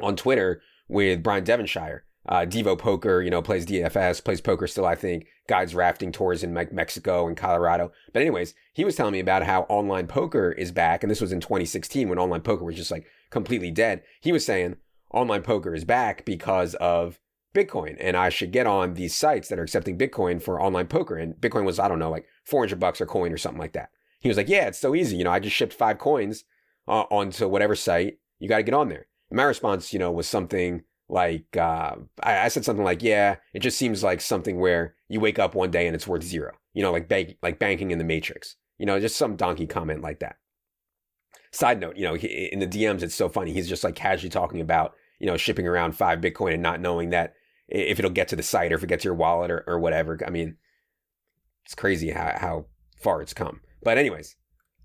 on 0.00 0.16
Twitter 0.16 0.62
with 0.88 1.22
Brian 1.22 1.44
Devonshire. 1.44 2.04
Uh, 2.28 2.40
Devo 2.40 2.76
Poker, 2.76 3.22
you 3.22 3.30
know, 3.30 3.40
plays 3.40 3.64
DFS, 3.66 4.22
plays 4.24 4.40
poker 4.40 4.66
still, 4.66 4.84
I 4.84 4.96
think, 4.96 5.26
guides 5.48 5.74
rafting 5.74 6.10
tours 6.10 6.42
in 6.42 6.52
Me- 6.52 6.66
Mexico 6.72 7.28
and 7.28 7.36
Colorado. 7.36 7.92
But 8.12 8.22
anyways, 8.22 8.54
he 8.72 8.84
was 8.84 8.96
telling 8.96 9.12
me 9.12 9.20
about 9.20 9.44
how 9.44 9.62
online 9.68 10.08
poker 10.08 10.50
is 10.50 10.72
back, 10.72 11.04
and 11.04 11.10
this 11.10 11.20
was 11.20 11.30
in 11.30 11.40
2016 11.40 12.08
when 12.08 12.18
online 12.18 12.40
poker 12.40 12.64
was 12.64 12.74
just 12.74 12.90
like 12.90 13.06
completely 13.30 13.70
dead. 13.70 14.02
He 14.20 14.32
was 14.32 14.44
saying, 14.44 14.76
online 15.12 15.42
poker 15.42 15.74
is 15.74 15.84
back 15.84 16.24
because 16.24 16.74
of 16.74 17.20
Bitcoin 17.56 17.96
and 17.98 18.16
I 18.16 18.28
should 18.28 18.52
get 18.52 18.66
on 18.66 18.94
these 18.94 19.14
sites 19.14 19.48
that 19.48 19.58
are 19.58 19.62
accepting 19.62 19.96
Bitcoin 19.96 20.42
for 20.42 20.60
online 20.60 20.88
poker. 20.88 21.16
And 21.16 21.34
Bitcoin 21.34 21.64
was, 21.64 21.78
I 21.78 21.88
don't 21.88 21.98
know, 21.98 22.10
like 22.10 22.26
400 22.44 22.78
bucks 22.78 23.00
a 23.00 23.06
coin 23.06 23.32
or 23.32 23.38
something 23.38 23.60
like 23.60 23.72
that. 23.72 23.88
He 24.20 24.28
was 24.28 24.36
like, 24.36 24.48
yeah, 24.48 24.66
it's 24.66 24.78
so 24.78 24.94
easy. 24.94 25.16
You 25.16 25.24
know, 25.24 25.30
I 25.30 25.40
just 25.40 25.56
shipped 25.56 25.72
five 25.72 25.98
coins 25.98 26.44
uh, 26.86 27.04
onto 27.10 27.48
whatever 27.48 27.74
site. 27.74 28.18
You 28.38 28.48
got 28.48 28.58
to 28.58 28.62
get 28.62 28.74
on 28.74 28.90
there. 28.90 29.06
And 29.30 29.38
my 29.38 29.44
response, 29.44 29.92
you 29.92 29.98
know, 29.98 30.10
was 30.10 30.28
something 30.28 30.82
like, 31.08 31.56
uh, 31.56 31.96
I, 32.22 32.38
I, 32.38 32.48
said 32.48 32.64
something 32.64 32.84
like, 32.84 33.02
yeah, 33.02 33.36
it 33.54 33.60
just 33.60 33.78
seems 33.78 34.02
like 34.02 34.20
something 34.20 34.58
where 34.58 34.94
you 35.08 35.20
wake 35.20 35.38
up 35.38 35.54
one 35.54 35.70
day 35.70 35.86
and 35.86 35.94
it's 35.94 36.06
worth 36.06 36.22
zero, 36.22 36.52
you 36.74 36.82
know, 36.82 36.90
like, 36.90 37.08
bank, 37.08 37.36
like 37.42 37.58
banking 37.58 37.90
in 37.90 37.98
the 37.98 38.04
matrix, 38.04 38.56
you 38.78 38.86
know, 38.86 38.98
just 38.98 39.16
some 39.16 39.36
donkey 39.36 39.66
comment 39.66 40.02
like 40.02 40.20
that. 40.20 40.36
Side 41.52 41.80
note, 41.80 41.96
you 41.96 42.04
know, 42.04 42.14
he, 42.14 42.48
in 42.52 42.58
the 42.58 42.66
DMs, 42.66 43.02
it's 43.02 43.14
so 43.14 43.28
funny. 43.28 43.52
He's 43.52 43.68
just 43.68 43.84
like 43.84 43.94
casually 43.94 44.30
talking 44.30 44.60
about 44.60 44.94
you 45.18 45.26
know, 45.26 45.36
shipping 45.36 45.66
around 45.66 45.92
five 45.92 46.20
Bitcoin 46.20 46.54
and 46.54 46.62
not 46.62 46.80
knowing 46.80 47.10
that 47.10 47.34
if 47.68 47.98
it'll 47.98 48.10
get 48.10 48.28
to 48.28 48.36
the 48.36 48.42
site 48.42 48.72
or 48.72 48.76
if 48.76 48.84
it 48.84 48.88
gets 48.88 49.02
to 49.02 49.08
your 49.08 49.14
wallet 49.14 49.50
or, 49.50 49.64
or 49.66 49.78
whatever. 49.78 50.18
I 50.26 50.30
mean, 50.30 50.56
it's 51.64 51.74
crazy 51.74 52.10
how, 52.10 52.32
how 52.36 52.66
far 53.00 53.22
it's 53.22 53.34
come. 53.34 53.60
But 53.82 53.98
anyways, 53.98 54.36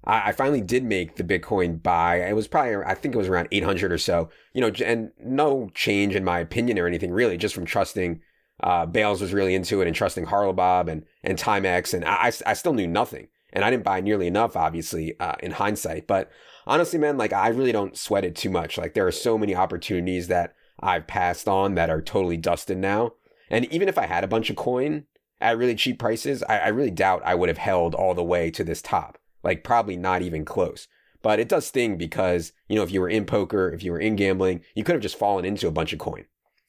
I, 0.03 0.31
finally 0.31 0.61
did 0.61 0.83
make 0.83 1.15
the 1.15 1.23
Bitcoin 1.23 1.81
buy. 1.81 2.27
It 2.27 2.35
was 2.35 2.47
probably, 2.47 2.75
I 2.77 2.95
think 2.95 3.13
it 3.13 3.17
was 3.17 3.27
around 3.27 3.49
800 3.51 3.91
or 3.91 3.97
so, 3.97 4.29
you 4.53 4.61
know, 4.61 4.71
and 4.83 5.11
no 5.23 5.69
change 5.75 6.15
in 6.15 6.23
my 6.23 6.39
opinion 6.39 6.79
or 6.79 6.87
anything 6.87 7.11
really, 7.11 7.37
just 7.37 7.53
from 7.53 7.65
trusting 7.65 8.21
uh, 8.63 8.85
Bales 8.85 9.21
was 9.21 9.33
really 9.33 9.55
into 9.55 9.81
it 9.81 9.87
and 9.87 9.95
trusting 9.95 10.25
Harlabob 10.25 10.87
and, 10.87 11.05
and 11.23 11.37
Timex. 11.37 11.93
And 11.93 12.05
I, 12.05 12.31
I 12.45 12.53
still 12.53 12.73
knew 12.73 12.87
nothing. 12.87 13.27
And 13.53 13.65
I 13.65 13.69
didn't 13.69 13.83
buy 13.83 14.01
nearly 14.01 14.27
enough, 14.27 14.55
obviously, 14.55 15.19
uh, 15.19 15.35
in 15.41 15.51
hindsight. 15.51 16.07
But 16.07 16.31
honestly, 16.65 16.99
man, 16.99 17.17
like 17.17 17.33
I 17.33 17.49
really 17.49 17.71
don't 17.71 17.97
sweat 17.97 18.23
it 18.23 18.35
too 18.35 18.49
much. 18.49 18.77
Like 18.77 18.93
there 18.93 19.05
are 19.05 19.11
so 19.11 19.37
many 19.37 19.55
opportunities 19.55 20.27
that 20.27 20.55
I've 20.79 21.07
passed 21.07 21.47
on 21.47 21.75
that 21.75 21.89
are 21.89 22.01
totally 22.01 22.37
dusted 22.37 22.77
now. 22.77 23.13
And 23.49 23.65
even 23.65 23.89
if 23.89 23.97
I 23.97 24.05
had 24.05 24.23
a 24.23 24.27
bunch 24.27 24.49
of 24.49 24.55
coin 24.55 25.05
at 25.41 25.57
really 25.57 25.75
cheap 25.75 25.99
prices, 25.99 26.43
I, 26.43 26.59
I 26.59 26.67
really 26.69 26.91
doubt 26.91 27.23
I 27.25 27.35
would 27.35 27.49
have 27.49 27.57
held 27.57 27.93
all 27.93 28.13
the 28.13 28.23
way 28.23 28.49
to 28.51 28.63
this 28.63 28.81
top. 28.81 29.17
Like 29.43 29.63
probably 29.63 29.95
not 29.95 30.21
even 30.21 30.45
close. 30.45 30.87
But 31.21 31.39
it 31.39 31.49
does 31.49 31.67
sting 31.67 31.97
because, 31.97 32.51
you 32.67 32.75
know, 32.75 32.83
if 32.83 32.91
you 32.91 32.99
were 32.99 33.09
in 33.09 33.25
poker, 33.25 33.69
if 33.69 33.83
you 33.83 33.91
were 33.91 33.99
in 33.99 34.15
gambling, 34.15 34.61
you 34.75 34.83
could 34.83 34.93
have 34.93 35.01
just 35.01 35.17
fallen 35.17 35.45
into 35.45 35.67
a 35.67 35.71
bunch 35.71 35.93
of 35.93 35.99
coin. 35.99 36.25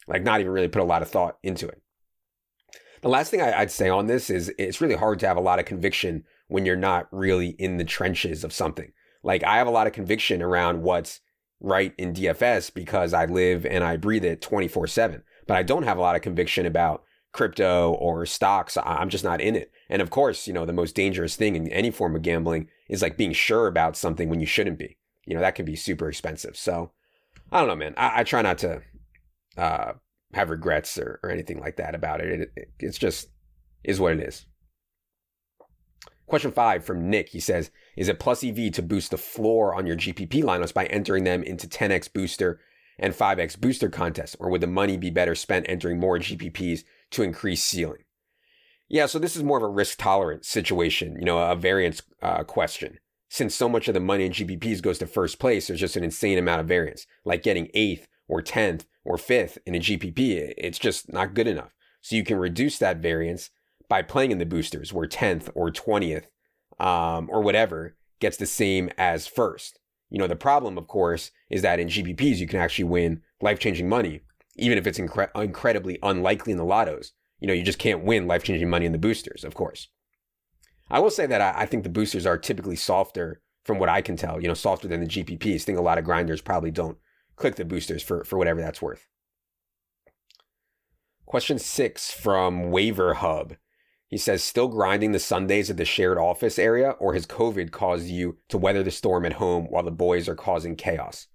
Like 0.07 0.23
not 0.23 0.41
even 0.41 0.53
really 0.53 0.69
put 0.69 0.83
a 0.83 0.87
lot 0.87 1.03
of 1.03 1.09
thought 1.09 1.39
into 1.43 1.69
it. 1.69 1.81
The 3.01 3.09
last 3.09 3.31
thing 3.31 3.41
I, 3.41 3.59
would 3.61 3.71
say 3.71 3.89
on 3.89 4.07
this 4.07 4.31
is 4.31 4.53
it's 4.59 4.81
really 4.81 4.95
hard 4.95 5.19
to 5.21 5.27
have 5.27 5.37
a 5.37 5.41
lot 5.41 5.59
of 5.59 5.65
conviction 5.65 6.25
when 6.49 6.67
you're 6.67 6.77
not 6.77 7.09
really 7.11 7.49
in 7.49 7.79
the 7.79 7.85
trenches 7.85 8.45
of 8.45 8.53
something. 8.53 8.93
Like 9.25 9.43
I 9.43 9.57
have 9.57 9.67
a 9.67 9.71
lot 9.73 9.87
of 9.87 9.93
conviction 9.93 10.43
around 10.43 10.83
what's 10.83 11.21
right 11.61 11.95
in 11.99 12.13
DFS 12.13 12.73
because 12.73 13.13
I 13.13 13.25
live 13.25 13.65
and 13.67 13.83
I 13.83 13.97
breathe 13.97 14.25
it 14.25 14.41
24 14.41 14.87
7. 14.87 15.23
But 15.47 15.57
I 15.57 15.63
don't 15.63 15.83
have 15.83 15.99
a 15.99 16.01
lot 16.01 16.15
of 16.15 16.23
conviction 16.23 16.67
about 16.67 17.03
crypto 17.33 17.93
or 17.93 18.27
stocks. 18.27 18.77
I'm 18.85 19.09
just 19.09 19.25
not 19.25 19.41
in 19.41 19.57
it. 19.57 19.72
And 19.89 20.01
of 20.01 20.11
course, 20.11 20.47
you 20.47 20.53
know, 20.53 20.65
the 20.65 20.73
most 20.73 20.95
dangerous 20.95 21.37
thing 21.37 21.57
in 21.57 21.69
any 21.69 21.91
form 21.91 22.17
of 22.17 22.23
gambling 22.23 22.69
is 22.89 23.03
like 23.03 23.17
being 23.17 23.33
sure 23.33 23.67
about 23.67 23.97
something 23.97 24.29
when 24.29 24.41
you 24.41 24.47
shouldn't 24.47 24.79
be. 24.79 24.97
You 25.27 25.35
know, 25.35 25.41
that 25.41 25.55
can 25.55 25.65
be 25.65 25.77
super 25.77 26.09
expensive. 26.09 26.57
So 26.57 26.93
I 27.51 27.59
don't 27.59 27.69
know, 27.69 27.77
man. 27.77 27.95
I, 27.97 28.21
I 28.21 28.25
try 28.25 28.43
not 28.43 28.59
to 28.59 28.83
uh, 29.57 29.93
have 30.33 30.51
regrets 30.51 30.99
or, 30.99 31.21
or 31.23 31.31
anything 31.31 31.61
like 31.61 31.77
that 31.77 31.95
about 31.95 32.21
it. 32.21 32.41
It, 32.41 32.53
it. 32.57 32.69
It's 32.79 32.99
just 32.99 33.29
is 33.85 34.01
what 34.01 34.13
it 34.13 34.21
is. 34.21 34.47
Question 36.27 36.53
five 36.53 36.85
from 36.85 37.11
Nick. 37.11 37.29
He 37.29 37.41
says, 37.41 37.71
Is 37.97 38.09
it 38.09 38.19
plus 38.19 38.43
EV 38.43 38.73
to 38.73 38.83
boost 38.83 39.11
the 39.11 39.19
floor 39.19 39.75
on 39.75 39.87
your 39.87 39.97
GPP 39.97 40.43
lineups 40.43 40.73
by 40.73 40.87
entering 40.87 41.25
them 41.25 41.43
into 41.43 41.67
10x 41.67 42.13
booster 42.13 42.61
and 42.99 43.13
5x 43.13 43.61
booster 43.61 43.91
contests? 43.91 44.37
Or 44.39 44.49
would 44.49 44.61
the 44.63 44.67
money 44.67 44.97
be 44.97 45.11
better 45.11 45.35
spent 45.35 45.67
entering 45.69 46.01
more 46.01 46.19
GPPs 46.19 46.85
to 47.11 47.23
increase 47.23 47.63
ceiling? 47.63 48.05
Yeah, 48.93 49.07
so 49.07 49.19
this 49.19 49.37
is 49.37 49.43
more 49.43 49.57
of 49.57 49.63
a 49.63 49.69
risk 49.69 49.97
tolerant 49.99 50.45
situation, 50.45 51.17
you 51.19 51.25
know, 51.25 51.39
a 51.39 51.57
variance 51.57 52.03
uh, 52.21 52.45
question. 52.45 52.99
Since 53.31 53.55
so 53.55 53.67
much 53.67 53.89
of 53.89 53.95
the 53.95 54.01
money 54.01 54.27
in 54.27 54.33
GPPs 54.33 54.83
goes 54.83 54.99
to 54.99 55.07
first 55.07 55.39
place, 55.39 55.67
there's 55.67 55.81
just 55.81 55.97
an 55.97 56.05
insane 56.05 56.37
amount 56.37 56.61
of 56.61 56.69
variance. 56.69 57.07
Like 57.25 57.43
getting 57.43 57.71
eighth 57.73 58.07
or 58.29 58.43
10th 58.43 58.85
or 59.03 59.17
fifth 59.17 59.57
in 59.65 59.75
a 59.75 59.79
GPP, 59.79 60.53
it's 60.59 60.79
just 60.79 61.11
not 61.11 61.33
good 61.33 61.49
enough. 61.49 61.73
So 62.03 62.17
you 62.17 62.23
can 62.23 62.37
reduce 62.37 62.77
that 62.79 62.99
variance 62.99 63.49
by 63.89 64.03
playing 64.03 64.31
in 64.31 64.37
the 64.37 64.45
boosters 64.45 64.93
where 64.93 65.09
10th 65.09 65.49
or 65.55 65.71
20th 65.71 66.27
um, 66.79 67.31
or 67.33 67.41
whatever 67.41 67.97
gets 68.21 68.37
the 68.37 68.45
same 68.45 68.91
as 68.99 69.27
first. 69.27 69.79
You 70.11 70.19
know, 70.19 70.27
the 70.27 70.37
problem, 70.37 70.77
of 70.77 70.87
course, 70.87 71.31
is 71.49 71.63
that 71.63 71.81
in 71.81 71.89
GPPs, 71.89 72.37
you 72.37 72.47
can 72.47 72.61
actually 72.61 72.85
win 72.85 73.23
life 73.41 73.59
changing 73.59 73.89
money, 73.89 74.21
even 74.57 74.77
if 74.77 74.87
it's 74.87 74.99
incre- 74.99 75.31
incredibly 75.35 75.99
unlikely 76.03 76.53
in 76.53 76.59
the 76.59 76.65
lottos. 76.67 77.13
You 77.43 77.49
know, 77.49 77.55
you 77.55 77.65
just 77.65 77.81
can't 77.81 78.05
win 78.05 78.29
life 78.29 78.45
changing 78.45 78.71
money 78.71 78.87
in 78.87 78.93
the 78.93 78.99
boosters, 78.99 79.43
of 79.43 79.55
course. 79.55 79.89
I 80.89 81.01
will 81.01 81.11
say 81.11 81.27
that 81.27 81.41
I, 81.41 81.63
I, 81.63 81.67
think 81.67 81.83
the 81.83 81.89
boosters 81.89 82.25
are 82.25 82.39
typically 82.39 82.77
softer 82.77 83.43
from 83.65 83.81
what 83.81 83.89
I 83.89 84.01
can 84.01 84.17
tell, 84.17 84.41
you 84.41 84.47
know, 84.47 84.55
softer 84.55 84.87
than 84.87 85.01
the 85.01 85.09
GPPs. 85.09 85.57
I 85.57 85.59
think 85.59 85.77
a 85.77 85.83
lot 85.83 85.99
of 85.99 86.05
grinders 86.05 86.41
probably 86.41 86.71
don't 86.71 86.99
click 87.35 87.57
the 87.57 87.65
boosters 87.65 88.01
for, 88.01 88.23
for 88.23 88.39
whatever 88.39 88.61
that's 88.61 88.81
worth. 88.81 89.09
Question 91.27 91.59
six 91.59 92.13
from 92.13 92.71
Waiver 92.71 93.15
Hub. 93.15 93.57
He 94.07 94.19
says, 94.19 94.45
still 94.45 94.69
grinding 94.69 95.11
the 95.11 95.19
Sundays 95.19 95.69
at 95.69 95.79
the 95.79 95.85
shared 95.85 96.19
office 96.19 96.61
area, 96.61 96.91
or 97.01 97.15
has 97.15 97.27
COVID 97.27 97.73
caused 97.73 98.07
you 98.07 98.39
to 98.51 98.59
weather 98.59 98.85
the 98.85 98.93
storm 98.93 99.27
at 99.27 99.33
home 99.33 99.65
while 99.69 99.83
the 99.83 99.91
boys 99.91 100.29
are 100.29 100.37
causing 100.37 100.77
chaos? 100.77 101.27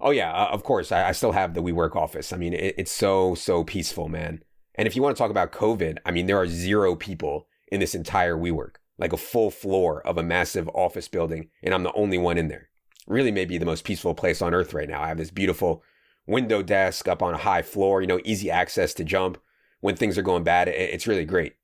Oh, 0.00 0.10
yeah, 0.10 0.32
uh, 0.32 0.48
of 0.52 0.62
course. 0.62 0.90
I, 0.90 1.08
I, 1.08 1.12
still 1.12 1.32
have 1.32 1.52
the 1.52 1.62
WeWork 1.62 1.96
office. 1.96 2.32
I 2.32 2.38
mean, 2.38 2.54
it, 2.54 2.76
it's 2.78 2.92
so, 2.92 3.34
so 3.34 3.62
peaceful, 3.62 4.08
man. 4.08 4.42
And 4.74 4.86
if 4.86 4.96
you 4.96 5.02
want 5.02 5.16
to 5.16 5.20
talk 5.20 5.30
about 5.30 5.52
COVID, 5.52 5.98
I 6.04 6.10
mean, 6.10 6.26
there 6.26 6.38
are 6.38 6.46
zero 6.46 6.96
people 6.96 7.46
in 7.70 7.80
this 7.80 7.94
entire 7.94 8.36
WeWork, 8.36 8.76
like 8.98 9.12
a 9.12 9.18
full 9.18 9.50
floor 9.50 10.06
of 10.06 10.18
a 10.18 10.22
massive 10.22 10.68
office 10.70 11.08
building, 11.08 11.48
and 11.62 11.74
I'm 11.74 11.82
the 11.82 11.92
only 11.92 12.18
one 12.18 12.38
in 12.38 12.48
there. 12.48 12.68
Really, 13.06 13.32
maybe 13.32 13.58
the 13.58 13.66
most 13.66 13.84
peaceful 13.84 14.14
place 14.14 14.40
on 14.40 14.54
earth 14.54 14.72
right 14.72 14.88
now. 14.88 15.02
I 15.02 15.08
have 15.08 15.18
this 15.18 15.30
beautiful 15.30 15.82
window 16.26 16.62
desk 16.62 17.08
up 17.08 17.22
on 17.22 17.34
a 17.34 17.38
high 17.38 17.62
floor, 17.62 18.00
you 18.00 18.06
know, 18.06 18.20
easy 18.24 18.50
access 18.50 18.94
to 18.94 19.04
jump 19.04 19.38
when 19.80 19.96
things 19.96 20.16
are 20.16 20.22
going 20.22 20.44
bad. 20.44 20.68
It's 20.68 21.06
really 21.06 21.24
great. 21.24 21.54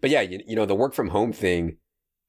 But 0.00 0.10
yeah, 0.10 0.20
you, 0.20 0.40
you 0.46 0.56
know, 0.56 0.66
the 0.66 0.74
work 0.74 0.94
from 0.94 1.08
home 1.08 1.32
thing 1.32 1.76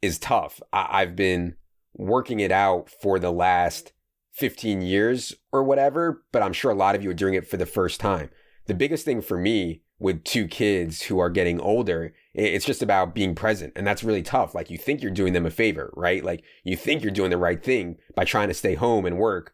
is 0.01 0.17
tough. 0.17 0.59
I, 0.73 0.87
I've 1.01 1.15
been 1.15 1.55
working 1.93 2.39
it 2.39 2.51
out 2.51 2.89
for 2.89 3.19
the 3.19 3.31
last 3.31 3.93
15 4.33 4.81
years 4.81 5.35
or 5.51 5.63
whatever, 5.63 6.23
but 6.31 6.41
I'm 6.41 6.53
sure 6.53 6.71
a 6.71 6.75
lot 6.75 6.95
of 6.95 7.03
you 7.03 7.09
are 7.09 7.15
doing 7.15 7.33
it 7.33 7.47
for 7.47 7.57
the 7.57 7.65
first 7.65 7.99
time. 7.99 8.29
The 8.67 8.73
biggest 8.73 9.05
thing 9.05 9.21
for 9.21 9.37
me 9.37 9.81
with 9.99 10.23
two 10.23 10.47
kids 10.47 11.03
who 11.03 11.19
are 11.19 11.29
getting 11.29 11.59
older, 11.59 12.13
it's 12.33 12.65
just 12.65 12.81
about 12.81 13.13
being 13.13 13.35
present. 13.35 13.73
And 13.75 13.85
that's 13.85 14.03
really 14.03 14.23
tough. 14.23 14.55
Like 14.55 14.69
you 14.69 14.77
think 14.77 15.01
you're 15.01 15.11
doing 15.11 15.33
them 15.33 15.45
a 15.45 15.51
favor, 15.51 15.93
right? 15.95 16.23
Like 16.23 16.43
you 16.63 16.75
think 16.75 17.03
you're 17.03 17.11
doing 17.11 17.29
the 17.29 17.37
right 17.37 17.63
thing 17.63 17.97
by 18.15 18.25
trying 18.25 18.47
to 18.47 18.53
stay 18.53 18.75
home 18.75 19.05
and 19.05 19.17
work 19.17 19.53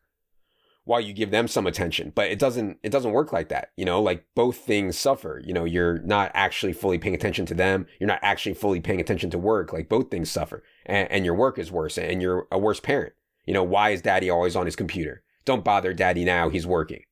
while 0.87 1.01
you 1.01 1.13
give 1.13 1.31
them 1.31 1.49
some 1.49 1.67
attention 1.67 2.13
but 2.15 2.31
it 2.31 2.39
doesn't 2.39 2.79
it 2.81 2.91
doesn't 2.91 3.11
work 3.11 3.33
like 3.33 3.49
that 3.49 3.71
you 3.75 3.83
know 3.83 4.01
like 4.01 4.25
both 4.35 4.55
things 4.55 4.97
suffer 4.97 5.41
you 5.45 5.53
know 5.53 5.65
you're 5.65 5.99
not 5.99 6.31
actually 6.33 6.71
fully 6.71 6.97
paying 6.97 7.13
attention 7.13 7.45
to 7.45 7.53
them 7.53 7.85
you're 7.99 8.07
not 8.07 8.21
actually 8.21 8.53
fully 8.53 8.79
paying 8.79 9.01
attention 9.01 9.29
to 9.29 9.37
work 9.37 9.73
like 9.73 9.89
both 9.89 10.09
things 10.09 10.31
suffer 10.31 10.63
and, 10.85 11.11
and 11.11 11.25
your 11.25 11.35
work 11.35 11.59
is 11.59 11.71
worse 11.71 11.97
and 11.97 12.21
you're 12.21 12.47
a 12.51 12.57
worse 12.57 12.79
parent 12.79 13.11
you 13.45 13.53
know 13.53 13.63
why 13.63 13.89
is 13.89 14.01
daddy 14.01 14.29
always 14.29 14.55
on 14.55 14.65
his 14.65 14.77
computer 14.77 15.23
don't 15.43 15.65
bother 15.65 15.93
daddy 15.93 16.23
now 16.23 16.47
he's 16.47 16.65
working 16.65 17.03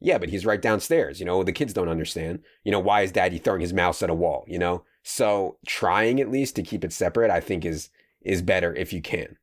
yeah 0.00 0.18
but 0.18 0.28
he's 0.28 0.46
right 0.46 0.62
downstairs 0.62 1.20
you 1.20 1.26
know 1.26 1.42
the 1.42 1.52
kids 1.52 1.72
don't 1.72 1.88
understand 1.88 2.40
you 2.64 2.72
know 2.72 2.80
why 2.80 3.02
is 3.02 3.12
daddy 3.12 3.38
throwing 3.38 3.60
his 3.60 3.72
mouse 3.72 4.02
at 4.02 4.10
a 4.10 4.14
wall 4.14 4.44
you 4.46 4.58
know 4.58 4.84
so 5.02 5.58
trying 5.66 6.20
at 6.20 6.30
least 6.30 6.56
to 6.56 6.62
keep 6.62 6.84
it 6.84 6.92
separate 6.92 7.30
i 7.30 7.40
think 7.40 7.64
is 7.64 7.90
is 8.22 8.42
better 8.42 8.74
if 8.74 8.92
you 8.92 9.00
can 9.00 9.36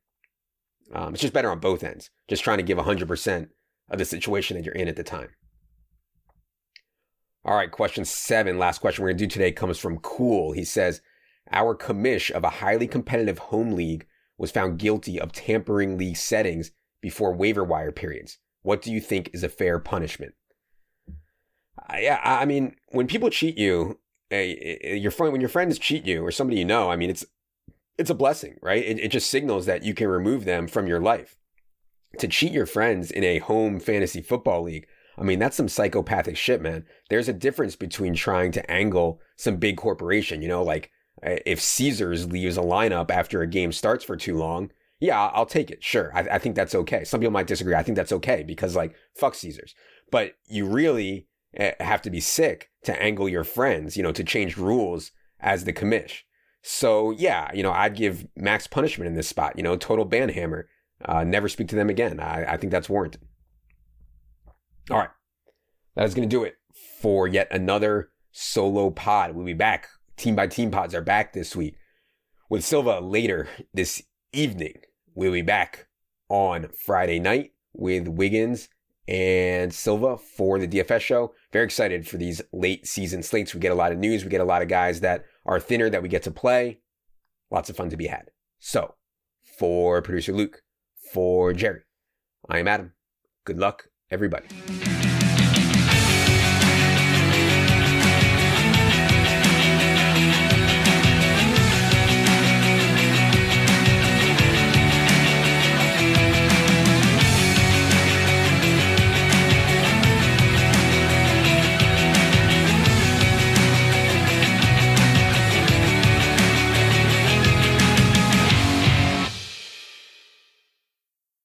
um, 0.92 1.12
it's 1.12 1.22
just 1.22 1.34
better 1.34 1.50
on 1.50 1.58
both 1.58 1.84
ends 1.84 2.10
just 2.28 2.44
trying 2.44 2.58
to 2.58 2.62
give 2.62 2.78
100% 2.78 3.48
of 3.90 3.98
the 3.98 4.04
situation 4.04 4.56
that 4.56 4.64
you're 4.64 4.74
in 4.74 4.88
at 4.88 4.96
the 4.96 5.02
time. 5.02 5.30
All 7.44 7.56
right, 7.56 7.70
question 7.70 8.04
seven, 8.04 8.58
last 8.58 8.80
question 8.80 9.02
we're 9.02 9.10
going 9.10 9.18
to 9.18 9.26
do 9.26 9.30
today 9.30 9.52
comes 9.52 9.78
from 9.78 9.98
Cool. 9.98 10.52
He 10.52 10.64
says, 10.64 11.00
Our 11.50 11.74
commish 11.74 12.30
of 12.30 12.44
a 12.44 12.50
highly 12.50 12.86
competitive 12.86 13.38
home 13.38 13.72
league 13.72 14.06
was 14.36 14.50
found 14.50 14.78
guilty 14.78 15.18
of 15.18 15.32
tampering 15.32 15.96
league 15.96 16.16
settings 16.16 16.72
before 17.00 17.32
waiver 17.32 17.64
wire 17.64 17.92
periods. 17.92 18.38
What 18.62 18.82
do 18.82 18.92
you 18.92 19.00
think 19.00 19.30
is 19.32 19.42
a 19.42 19.48
fair 19.48 19.78
punishment? 19.78 20.34
Yeah, 21.96 22.20
I 22.22 22.44
mean, 22.44 22.76
when 22.88 23.06
people 23.06 23.30
cheat 23.30 23.56
you, 23.56 23.98
eh, 24.30 24.54
eh, 24.60 24.76
eh, 24.82 24.94
your 24.94 25.10
friend, 25.10 25.32
when 25.32 25.40
your 25.40 25.48
friends 25.48 25.78
cheat 25.78 26.04
you 26.04 26.24
or 26.24 26.30
somebody 26.30 26.58
you 26.58 26.64
know, 26.64 26.90
I 26.90 26.96
mean, 26.96 27.10
it's 27.10 27.24
it's 27.96 28.10
a 28.10 28.14
blessing, 28.14 28.56
right? 28.62 28.84
It, 28.84 28.98
it 29.00 29.10
just 29.10 29.30
signals 29.30 29.66
that 29.66 29.82
you 29.82 29.94
can 29.94 30.08
remove 30.08 30.44
them 30.44 30.68
from 30.68 30.86
your 30.86 31.00
life 31.00 31.36
to 32.18 32.28
cheat 32.28 32.52
your 32.52 32.66
friends 32.66 33.10
in 33.10 33.24
a 33.24 33.38
home 33.38 33.80
fantasy 33.80 34.22
football 34.22 34.62
league. 34.62 34.86
I 35.16 35.22
mean, 35.24 35.40
that's 35.40 35.56
some 35.56 35.68
psychopathic 35.68 36.36
shit, 36.36 36.60
man. 36.60 36.84
There's 37.10 37.28
a 37.28 37.32
difference 37.32 37.74
between 37.74 38.14
trying 38.14 38.52
to 38.52 38.70
angle 38.70 39.20
some 39.36 39.56
big 39.56 39.76
corporation, 39.76 40.42
you 40.42 40.48
know, 40.48 40.62
like 40.62 40.90
if 41.22 41.60
Caesars 41.60 42.30
leaves 42.30 42.56
a 42.56 42.62
lineup 42.62 43.10
after 43.10 43.42
a 43.42 43.46
game 43.46 43.72
starts 43.72 44.04
for 44.04 44.16
too 44.16 44.36
long, 44.36 44.70
yeah, 45.00 45.26
I'll 45.26 45.46
take 45.46 45.70
it. 45.70 45.82
Sure. 45.82 46.10
I, 46.14 46.20
I 46.20 46.38
think 46.38 46.56
that's 46.56 46.74
okay. 46.74 47.04
Some 47.04 47.20
people 47.20 47.32
might 47.32 47.46
disagree. 47.46 47.74
I 47.74 47.82
think 47.82 47.96
that's 47.96 48.12
okay 48.12 48.42
because, 48.42 48.74
like, 48.74 48.94
fuck 49.14 49.34
Caesars. 49.34 49.74
But 50.10 50.32
you 50.46 50.66
really 50.66 51.26
have 51.54 52.02
to 52.02 52.10
be 52.10 52.20
sick 52.20 52.70
to 52.84 53.02
angle 53.02 53.28
your 53.28 53.44
friends, 53.44 53.96
you 53.96 54.02
know, 54.02 54.12
to 54.12 54.24
change 54.24 54.56
rules 54.56 55.10
as 55.40 55.64
the 55.64 55.72
commish. 55.72 56.20
So, 56.62 57.12
yeah, 57.12 57.50
you 57.54 57.62
know, 57.62 57.72
I'd 57.72 57.96
give 57.96 58.26
max 58.36 58.66
punishment 58.66 59.08
in 59.08 59.14
this 59.14 59.28
spot, 59.28 59.56
you 59.56 59.62
know, 59.62 59.76
total 59.76 60.04
ban 60.04 60.28
hammer 60.28 60.68
uh, 61.04 61.24
never 61.24 61.48
speak 61.48 61.68
to 61.68 61.76
them 61.76 61.90
again. 61.90 62.20
I, 62.20 62.54
I 62.54 62.56
think 62.56 62.72
that's 62.72 62.88
warranted. 62.88 63.22
All 64.90 64.98
right. 64.98 65.10
That 65.94 66.06
is 66.06 66.14
going 66.14 66.28
to 66.28 66.36
do 66.36 66.44
it 66.44 66.56
for 67.00 67.26
yet 67.26 67.48
another 67.50 68.10
solo 68.32 68.90
pod. 68.90 69.34
We'll 69.34 69.46
be 69.46 69.54
back. 69.54 69.88
Team 70.16 70.34
by 70.34 70.46
team 70.46 70.70
pods 70.70 70.94
are 70.94 71.00
back 71.00 71.32
this 71.32 71.54
week 71.54 71.76
with 72.50 72.64
Silva 72.64 73.00
later 73.00 73.48
this 73.72 74.02
evening. 74.32 74.80
We'll 75.14 75.32
be 75.32 75.42
back 75.42 75.86
on 76.28 76.68
Friday 76.84 77.20
night 77.20 77.52
with 77.72 78.08
Wiggins 78.08 78.68
and 79.08 79.72
Silva 79.72 80.18
for 80.18 80.58
the 80.58 80.68
DFS 80.68 81.00
show. 81.00 81.34
Very 81.52 81.64
excited 81.64 82.06
for 82.06 82.18
these 82.18 82.42
late 82.52 82.86
season 82.86 83.22
slates. 83.22 83.54
We 83.54 83.60
get 83.60 83.72
a 83.72 83.74
lot 83.74 83.90
of 83.90 83.98
news. 83.98 84.22
We 84.22 84.30
get 84.30 84.42
a 84.42 84.44
lot 84.44 84.62
of 84.62 84.68
guys 84.68 85.00
that 85.00 85.24
are 85.46 85.58
thinner 85.58 85.88
that 85.88 86.02
we 86.02 86.08
get 86.08 86.22
to 86.24 86.30
play. 86.30 86.80
Lots 87.50 87.70
of 87.70 87.76
fun 87.76 87.88
to 87.88 87.96
be 87.96 88.06
had. 88.06 88.30
So, 88.58 88.94
for 89.58 90.02
producer 90.02 90.32
Luke, 90.32 90.62
for 91.12 91.54
Jerry. 91.54 91.80
I 92.48 92.58
am 92.58 92.68
Adam. 92.68 92.92
Good 93.44 93.58
luck, 93.58 93.88
everybody. 94.10 94.46